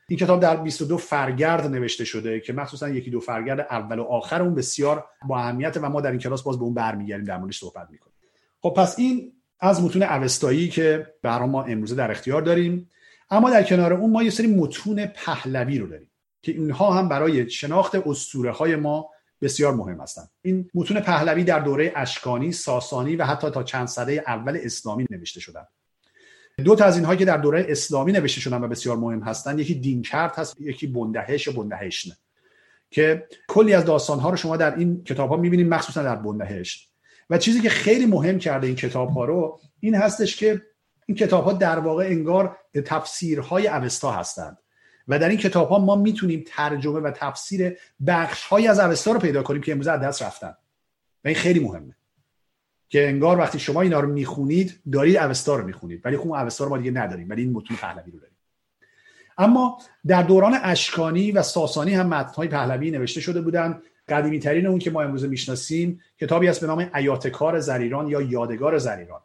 [0.09, 4.43] این کتاب در 22 فرگرد نوشته شده که مخصوصا یکی دو فرگرد اول و آخر
[4.43, 7.59] اون بسیار با اهمیت و ما در این کلاس باز به اون برمیگردیم در موردش
[7.59, 8.15] صحبت می‌کنیم.
[8.61, 12.91] خب پس این از متون اوستایی که برای ما امروزه در اختیار داریم.
[13.31, 16.11] اما در کنار اون ما یه سری متون پهلوی رو داریم
[16.43, 19.11] که اینها هم برای شناخت اسطوره های ما
[19.43, 20.31] بسیار مهم هستند.
[20.43, 25.41] این متون پهلوی در دوره اشکانی ساسانی و حتی تا چند سده اول اسلامی نوشته
[25.41, 25.69] شدند
[26.65, 29.75] دو تا از اینها که در دوره اسلامی نوشته شدن و بسیار مهم هستند یکی
[29.75, 32.17] دینکرد هست یکی بندهش و بندهشنه
[32.91, 36.91] که کلی از داستانها رو شما در این کتاب ها می‌بینید مخصوصا در بندهشت.
[37.31, 40.63] و چیزی که خیلی مهم کرده این کتاب ها رو این هستش که
[41.07, 44.59] این کتاب ها در واقع انگار تفسیرهای اوستا هستند.
[45.09, 47.77] و در این کتاب ها ما می‌تونیم ترجمه و تفسیر
[48.07, 50.55] بخش های از اوستا رو پیدا کنیم که امروز از دست رفتن.
[51.25, 51.97] و این خیلی مهمه.
[52.89, 56.01] که انگار وقتی شما اینا رو می‌خونید دارید اوستا رو می‌خونید.
[56.05, 57.31] ولی خب اوستا رو ما دیگه نداریم.
[57.31, 58.37] ولی این متون پهلوی رو داریم.
[59.39, 63.83] اما در دوران اشکانی و ساسانی هم متنهای پهلوی نوشته شده بودن.
[64.09, 68.79] قدیمی ترین اون که ما امروز می‌شناسیم کتابی است به نام ایاتکار زریران یا یادگار
[68.79, 69.21] زریران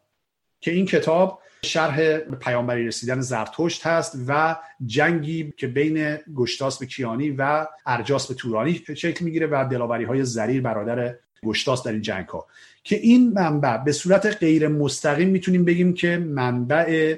[0.59, 4.55] که این کتاب شرح پیامبری رسیدن زرتشت هست و
[4.85, 10.25] جنگی که بین گشتاس به کیانی و ارجاس به تورانی شکل می‌گیره و دلاوری های
[10.25, 11.15] زریر برادر
[11.45, 12.47] گشتاس در این جنگ ها
[12.83, 17.15] که این منبع به صورت غیر مستقیم می‌تونیم بگیم که منبع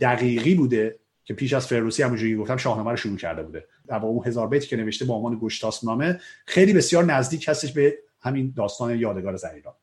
[0.00, 3.66] دقیقی بوده که پیش از فردوسی همونجوری گفتم شاهنامه رو شروع کرده بوده.
[3.86, 7.98] در اون هزار بیتی که نوشته با عنوان گشتاس نامه خیلی بسیار نزدیک هستش به
[8.20, 9.74] همین داستان یادگار زریران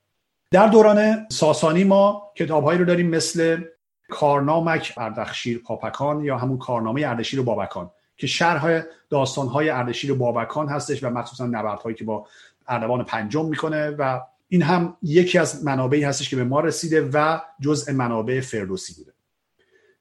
[0.52, 3.62] در دوران ساسانی ما کتابهایی رو داریم مثل
[4.10, 11.10] کارنامک اردخشیر پاپکان یا همون کارنامه اردشیر بابکان که شرح داستانهای اردشیر بابکان هستش و
[11.10, 12.28] مخصوصا نبردهایی که با
[12.68, 17.40] اردوان پنجم می‌کنه و این هم یکی از منابعی هستش که به ما رسیده و
[17.60, 19.14] جزء منابع فردوسی بوده.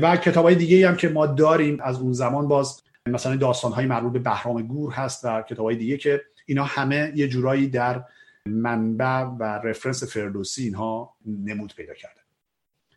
[0.00, 3.86] و کتاب های دیگه هم که ما داریم از اون زمان باز مثلا داستان های
[3.86, 8.04] مربوط به بهرام گور هست و کتاب های دیگه که اینا همه یه جورایی در
[8.46, 12.20] منبع و رفرنس فردوسی اینها نمود پیدا کرده.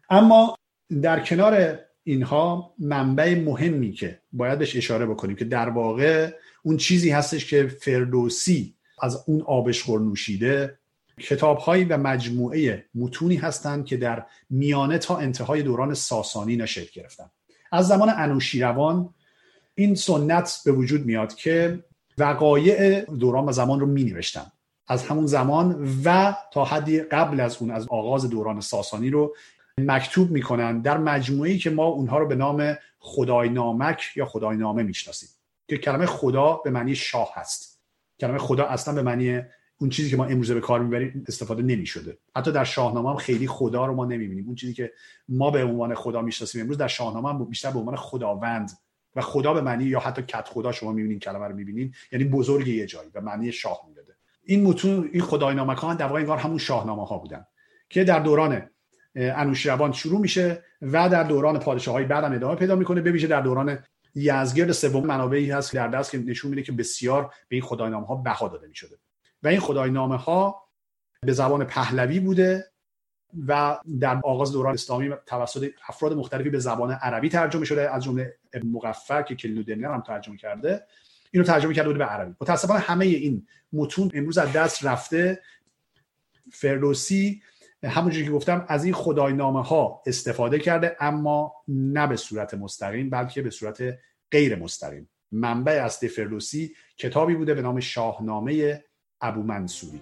[0.10, 0.56] اما
[1.02, 6.32] در کنار اینها منبع مهمی که باید بهش اشاره بکنیم که در واقع
[6.64, 8.76] اون چیزی هستش که فردوسی
[9.06, 10.78] از اون آبش نوشیده
[11.20, 17.32] کتابهایی و مجموعه متونی هستند که در میانه تا انتهای دوران ساسانی نشد گرفتن.
[17.72, 19.10] از زمان انوشیروان
[19.76, 21.84] این سنت به وجود میاد که
[22.18, 24.52] وقایع دوران و زمان رو می نوشتن
[24.88, 29.36] از همون زمان و تا حدی قبل از اون از آغاز دوران ساسانی رو
[29.78, 34.84] مکتوب می‌کنن در مجموعی که ما اونها رو به نام خدای نامک یا خدای نامه
[34.84, 35.30] می‌شناسیم
[35.68, 37.75] که کلمه خدا به معنی شاه هست.
[38.20, 39.42] کلمه خدا اصلا به معنی
[39.78, 42.18] اون چیزی که ما امروزه به کار می‌بریم استفاده نمی‌شده.
[42.36, 44.46] حتی در شاهنامه هم خیلی خدا رو ما نمی‌بینیم.
[44.46, 44.92] اون چیزی که
[45.30, 48.72] ما به عنوان خدا می‌شناسیم امروز در شاهنامه هم بیشتر به عنوان خداوند
[49.16, 52.68] و خدا به معنی یا حتی کت خدا شما می‌بینین کلمه رو می‌بینین یعنی بزرگ
[52.68, 54.16] یه جایی به معنی شاه می‌داده.
[54.44, 57.46] این متون این خدای نامه ها در واقع انگار همون شاهنامه ها بودن
[57.90, 58.70] که در دوران
[59.16, 63.80] انوشیروان شروع میشه و در دوران پادشاه های بعدم ادامه پیدا می‌کنه ببیشه در دوران
[64.16, 68.08] یزگرد سوم منابعی هست در دست که نشون میده که بسیار به این خدای نامه
[68.08, 68.98] ها بها داده می‌شده.
[69.44, 70.66] و این خدای نامه ها
[71.22, 72.72] به زبان پهلوی بوده
[73.48, 78.38] و در آغاز دوران اسلامی توسط افراد مختلفی به زبان عربی ترجمه شده از جمله
[78.64, 80.86] مقفر که کلودنگر هم ترجمه کرده.
[81.32, 82.36] اینو ترجمه کرده بوده به عربی.
[82.42, 85.42] متاسفانه همه این متون امروز از دست رفته.
[86.52, 87.42] فردوسی
[87.90, 93.10] همونجوری که گفتم از این خدای نامه ها استفاده کرده اما نه به صورت مستقیم
[93.10, 93.84] بلکه به صورت
[94.32, 95.10] غیر مستقیم.
[95.32, 98.84] منبع اصلی فردوسی کتابی بوده به نام شاهنامه
[99.22, 100.02] ابو منصوری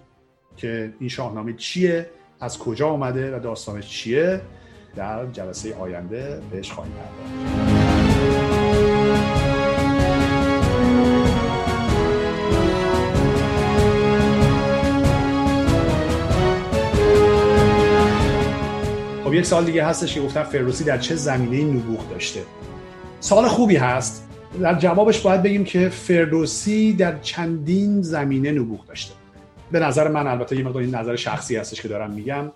[0.58, 2.10] که این شاهنامه چیه
[2.40, 4.42] از کجا آمده و داستانش چیه
[4.96, 7.83] در جلسه آینده بهش خواهیم پرداخت.
[19.34, 22.44] خب یک سال دیگه هستش که گفتم فردوسی در چه زمینه نبوغ داشته.
[23.20, 24.28] سال خوبی هست.
[24.62, 29.14] در جوابش باید بگیم که فردوسی در چندین زمینه نبوغ داشته.
[29.72, 32.52] به نظر من البته یه مقدار این نظر شخصی هستش که دارم میگم.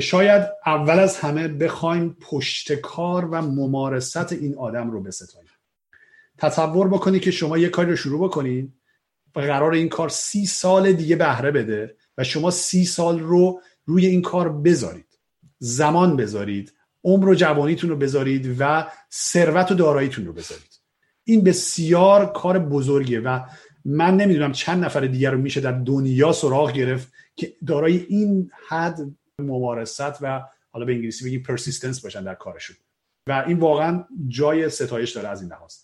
[0.00, 5.50] شاید اول از همه بخوایم پشتکار و ممارست این آدم رو بستاییم.
[6.38, 8.72] تصور بکنی که شما یه کاری رو شروع بکنید
[9.36, 14.06] و قرار این کار سی سال دیگه بهره بده و شما سی سال رو روی
[14.06, 15.11] این کار بذارید.
[15.64, 16.72] زمان بذارید
[17.04, 20.80] عمر و جوانیتون رو بذارید و ثروت و داراییتون رو بذارید.
[21.24, 23.40] این بسیار کار بزرگیه و
[23.84, 28.98] من نمی‌دونم چند نفر دیگر رو میشه در دنیا سراغ گرفت که دارای این حد
[29.38, 32.76] ممارست و حالا به انگلیسی بگیم پرسیستنس باشن در کارشون.
[33.28, 35.74] و این واقعا جای ستایش داره از این لحاظ.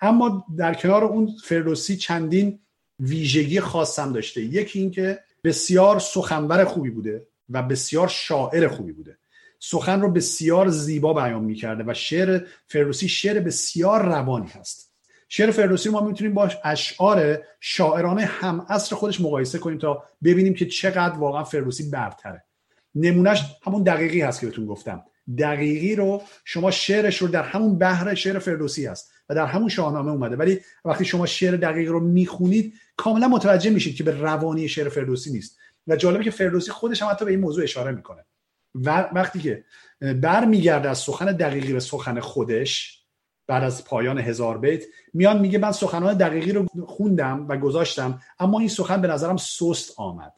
[0.00, 2.58] اما در کنار اون فردوسی چندین
[3.00, 4.40] ویژگی خاصم داشته.
[4.40, 9.18] یکی اینکه بسیار سخنور خوبی بوده و بسیار شاعر خوبی بوده.
[9.70, 14.92] سخن رو بسیار زیبا بیان می‌کرده و شعر فردوسی شعر بسیار روانی هست.
[15.28, 20.66] شعر فردوسی ما می‌تونیم با اشعار شاعرانه هم اصر خودش مقایسه کنیم تا ببینیم که
[20.66, 22.44] چقدر واقعا فردوسی برتره.
[22.94, 25.02] نمونهش همون دقیقی هست که بهتون گفتم.
[25.38, 30.10] دقیقی رو شما شعرش رو در همون بحر شعر فردوسی هست و در همون شاهنامه
[30.10, 30.36] اومده.
[30.36, 35.32] ولی وقتی شما شعر دقیق رو می‌خونید کاملا متوجه میشید که به روانی شعر فردوسی
[35.32, 35.58] نیست.
[35.86, 38.24] و جالبه که فردوسی خودش هم حتی به این موضوع اشاره می‌کنه.
[38.74, 39.64] وقتی که
[40.00, 43.00] برمیگرده از سخن دقیقی به سخن خودش
[43.46, 48.58] بعد از پایان هزار بیت میان میگه من سخنان دقیقی رو خوندم و گذاشتم اما
[48.58, 50.32] این سخن به نظرم سست آمد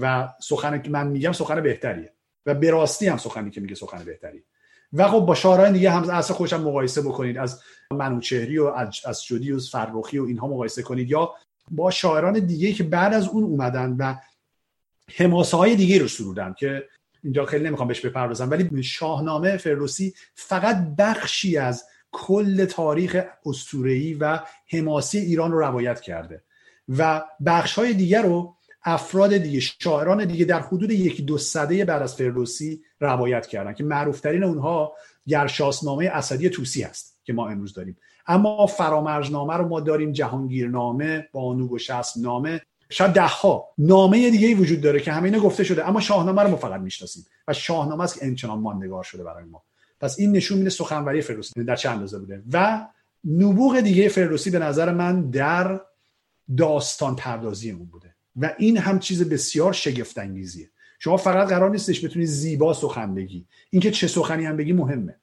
[0.00, 2.12] و سخنی که من میگم سخن بهتریه
[2.46, 4.44] و به راستی هم سخنی که میگه سخن بهتری.
[4.92, 8.66] و خب با شاعران دیگه هم از خوشم مقایسه بکنید از منوچهری و
[9.04, 11.34] از جدی و فرخی و اینها مقایسه کنید یا
[11.70, 14.14] با شاعران دیگه که بعد از اون اومدن و
[15.16, 16.88] حماسه های دیگه رو سرودن که
[17.24, 24.40] اینجا خیلی نمی‌خوام بهش بپردازم ولی شاهنامه فردوسی فقط بخشی از کل تاریخ استورهی و
[24.66, 26.42] حماسی ایران رو روایت کرده
[26.88, 32.02] و بخش های دیگر رو افراد دیگه شاعران دیگه در حدود یکی دو صده بعد
[32.02, 34.92] از فردوسی روایت کردن که معروفترین اونها
[35.26, 37.96] گرشاسنامه اسدی توسی هست که ما امروز داریم.
[38.26, 41.78] اما فرامرزنامه رو ما داریم جهانگیرنامه بانو و
[42.16, 42.60] نامه
[42.94, 46.56] شاید ده ها نامه دیگه وجود داره که همینه گفته شده اما شاهنامه رو ما
[46.56, 49.62] فقط می‌شناسیم و شاهنامه است که انچنان ماندگار شده برای ما.
[50.00, 52.42] پس این نشون میده سخنوری فردوسی در چه اندازه بوده.
[52.52, 52.86] و
[53.24, 55.80] نبوغ دیگه فردوسی به نظر من در
[56.56, 58.14] داستان پردازی اون بوده.
[58.36, 63.46] و این هم چیز بسیار شگفت انگیزیه شما فقط قرار نیستش بتونی زیبا سخن بگی
[63.70, 65.16] اینکه چه سخنی هم بگی مهمه.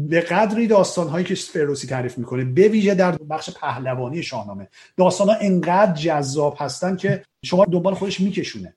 [0.00, 4.68] به قدری داستان هایی که فردوسی تعریف می‌کنه به ویژه در بخش پهلوانی شاهنامه.
[4.96, 8.74] داستان ها انقدر جذاب هستن که شما دنبال خودش میکشونه.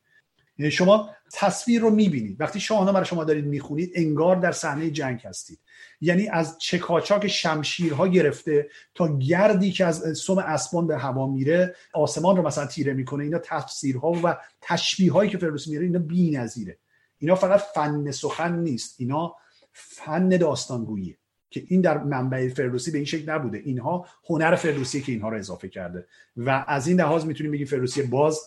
[0.57, 2.41] یعنی شما تصویر رو می‌بینید.
[2.41, 5.59] وقتی شاهنامه رو شما دارید می‌خونید انگار در صحنه جنگ هستید.
[6.01, 12.37] یعنی از چکاچاک شمشیرها گرفته تا گردی که از سم اسبان به هوا میره آسمان
[12.37, 13.23] رو مثلا تیره می‌کنه.
[13.23, 16.77] اینا تفسیرها و تشبیه هایی که فردوسی میره اینا بی‌نظیره.
[17.17, 18.95] اینا فقط فن سخن نیست.
[18.99, 19.35] اینا
[19.73, 21.17] فن داستانگویی
[21.49, 23.57] که این در منبع فردوسی به این شکل نبوده.
[23.57, 26.05] اینها هنر فردوسی که اینها رو اضافه کرده.
[26.37, 28.39] و از این لحاظ می‌تونیم بگیم فردوسی باز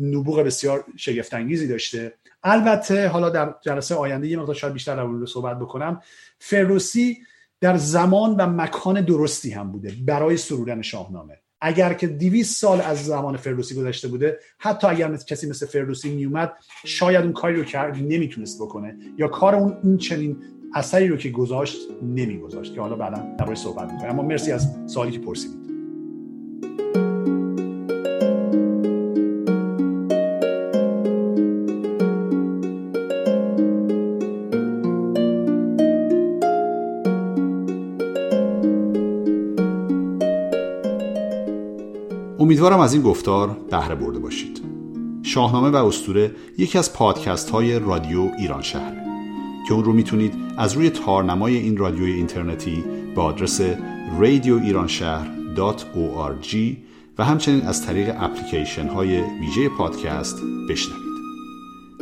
[0.00, 2.14] نبوغ بسیار شگفتانگیزی داشته.
[2.42, 6.02] البته حالا در جلسه آینده یه مقدار شاید بیشتر در صحبت بکنم.
[6.38, 7.18] فردوسی
[7.60, 11.38] در زمان و مکان درستی هم بوده برای سرودن شاهنامه.
[11.60, 16.52] اگر که 200 سال از زمان فردوسی گذشته بوده حتی اگر کسی مثل فردوسی میومد
[16.84, 18.98] شاید اون کاری رو کرد نمی‌تونست بکنه.
[19.18, 20.42] یا کار اون این چنین
[20.76, 24.10] اثری رو که گذاشت نمیگذاشت که حالا بعدا دربارش صحبت می‌کنیم.
[24.10, 25.66] اما مرسی از سوالی که پرسیدید.
[42.38, 44.62] امیدوارم از این گفتار بهره برده باشید.
[45.22, 48.95] شاهنامه و استوره یکی از پادکست های رادیو ایران شهره
[49.68, 53.60] که اون رو می‌تونید از روی تارنمای این رادیوی اینترنتی به آدرس
[54.18, 55.28] رادیو ایران شهر
[57.18, 61.06] و همچنین از طریق اپلیکیشن های ویژه پادکست بشنوید.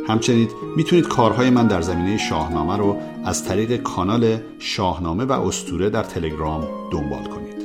[0.07, 0.47] همچنین
[0.77, 6.67] می‌تونید کارهای من در زمینه شاهنامه رو از طریق کانال شاهنامه و استوره در تلگرام
[6.91, 7.55] دنبال کنید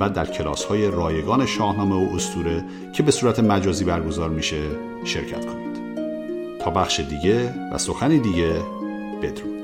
[0.00, 4.62] و در کلاس های رایگان شاهنامه و استوره که به صورت مجازی برگزار میشه
[5.04, 5.72] شرکت کنید.
[6.60, 8.81] تا بخش دیگه و سخنی دیگه
[9.22, 9.61] Pedro.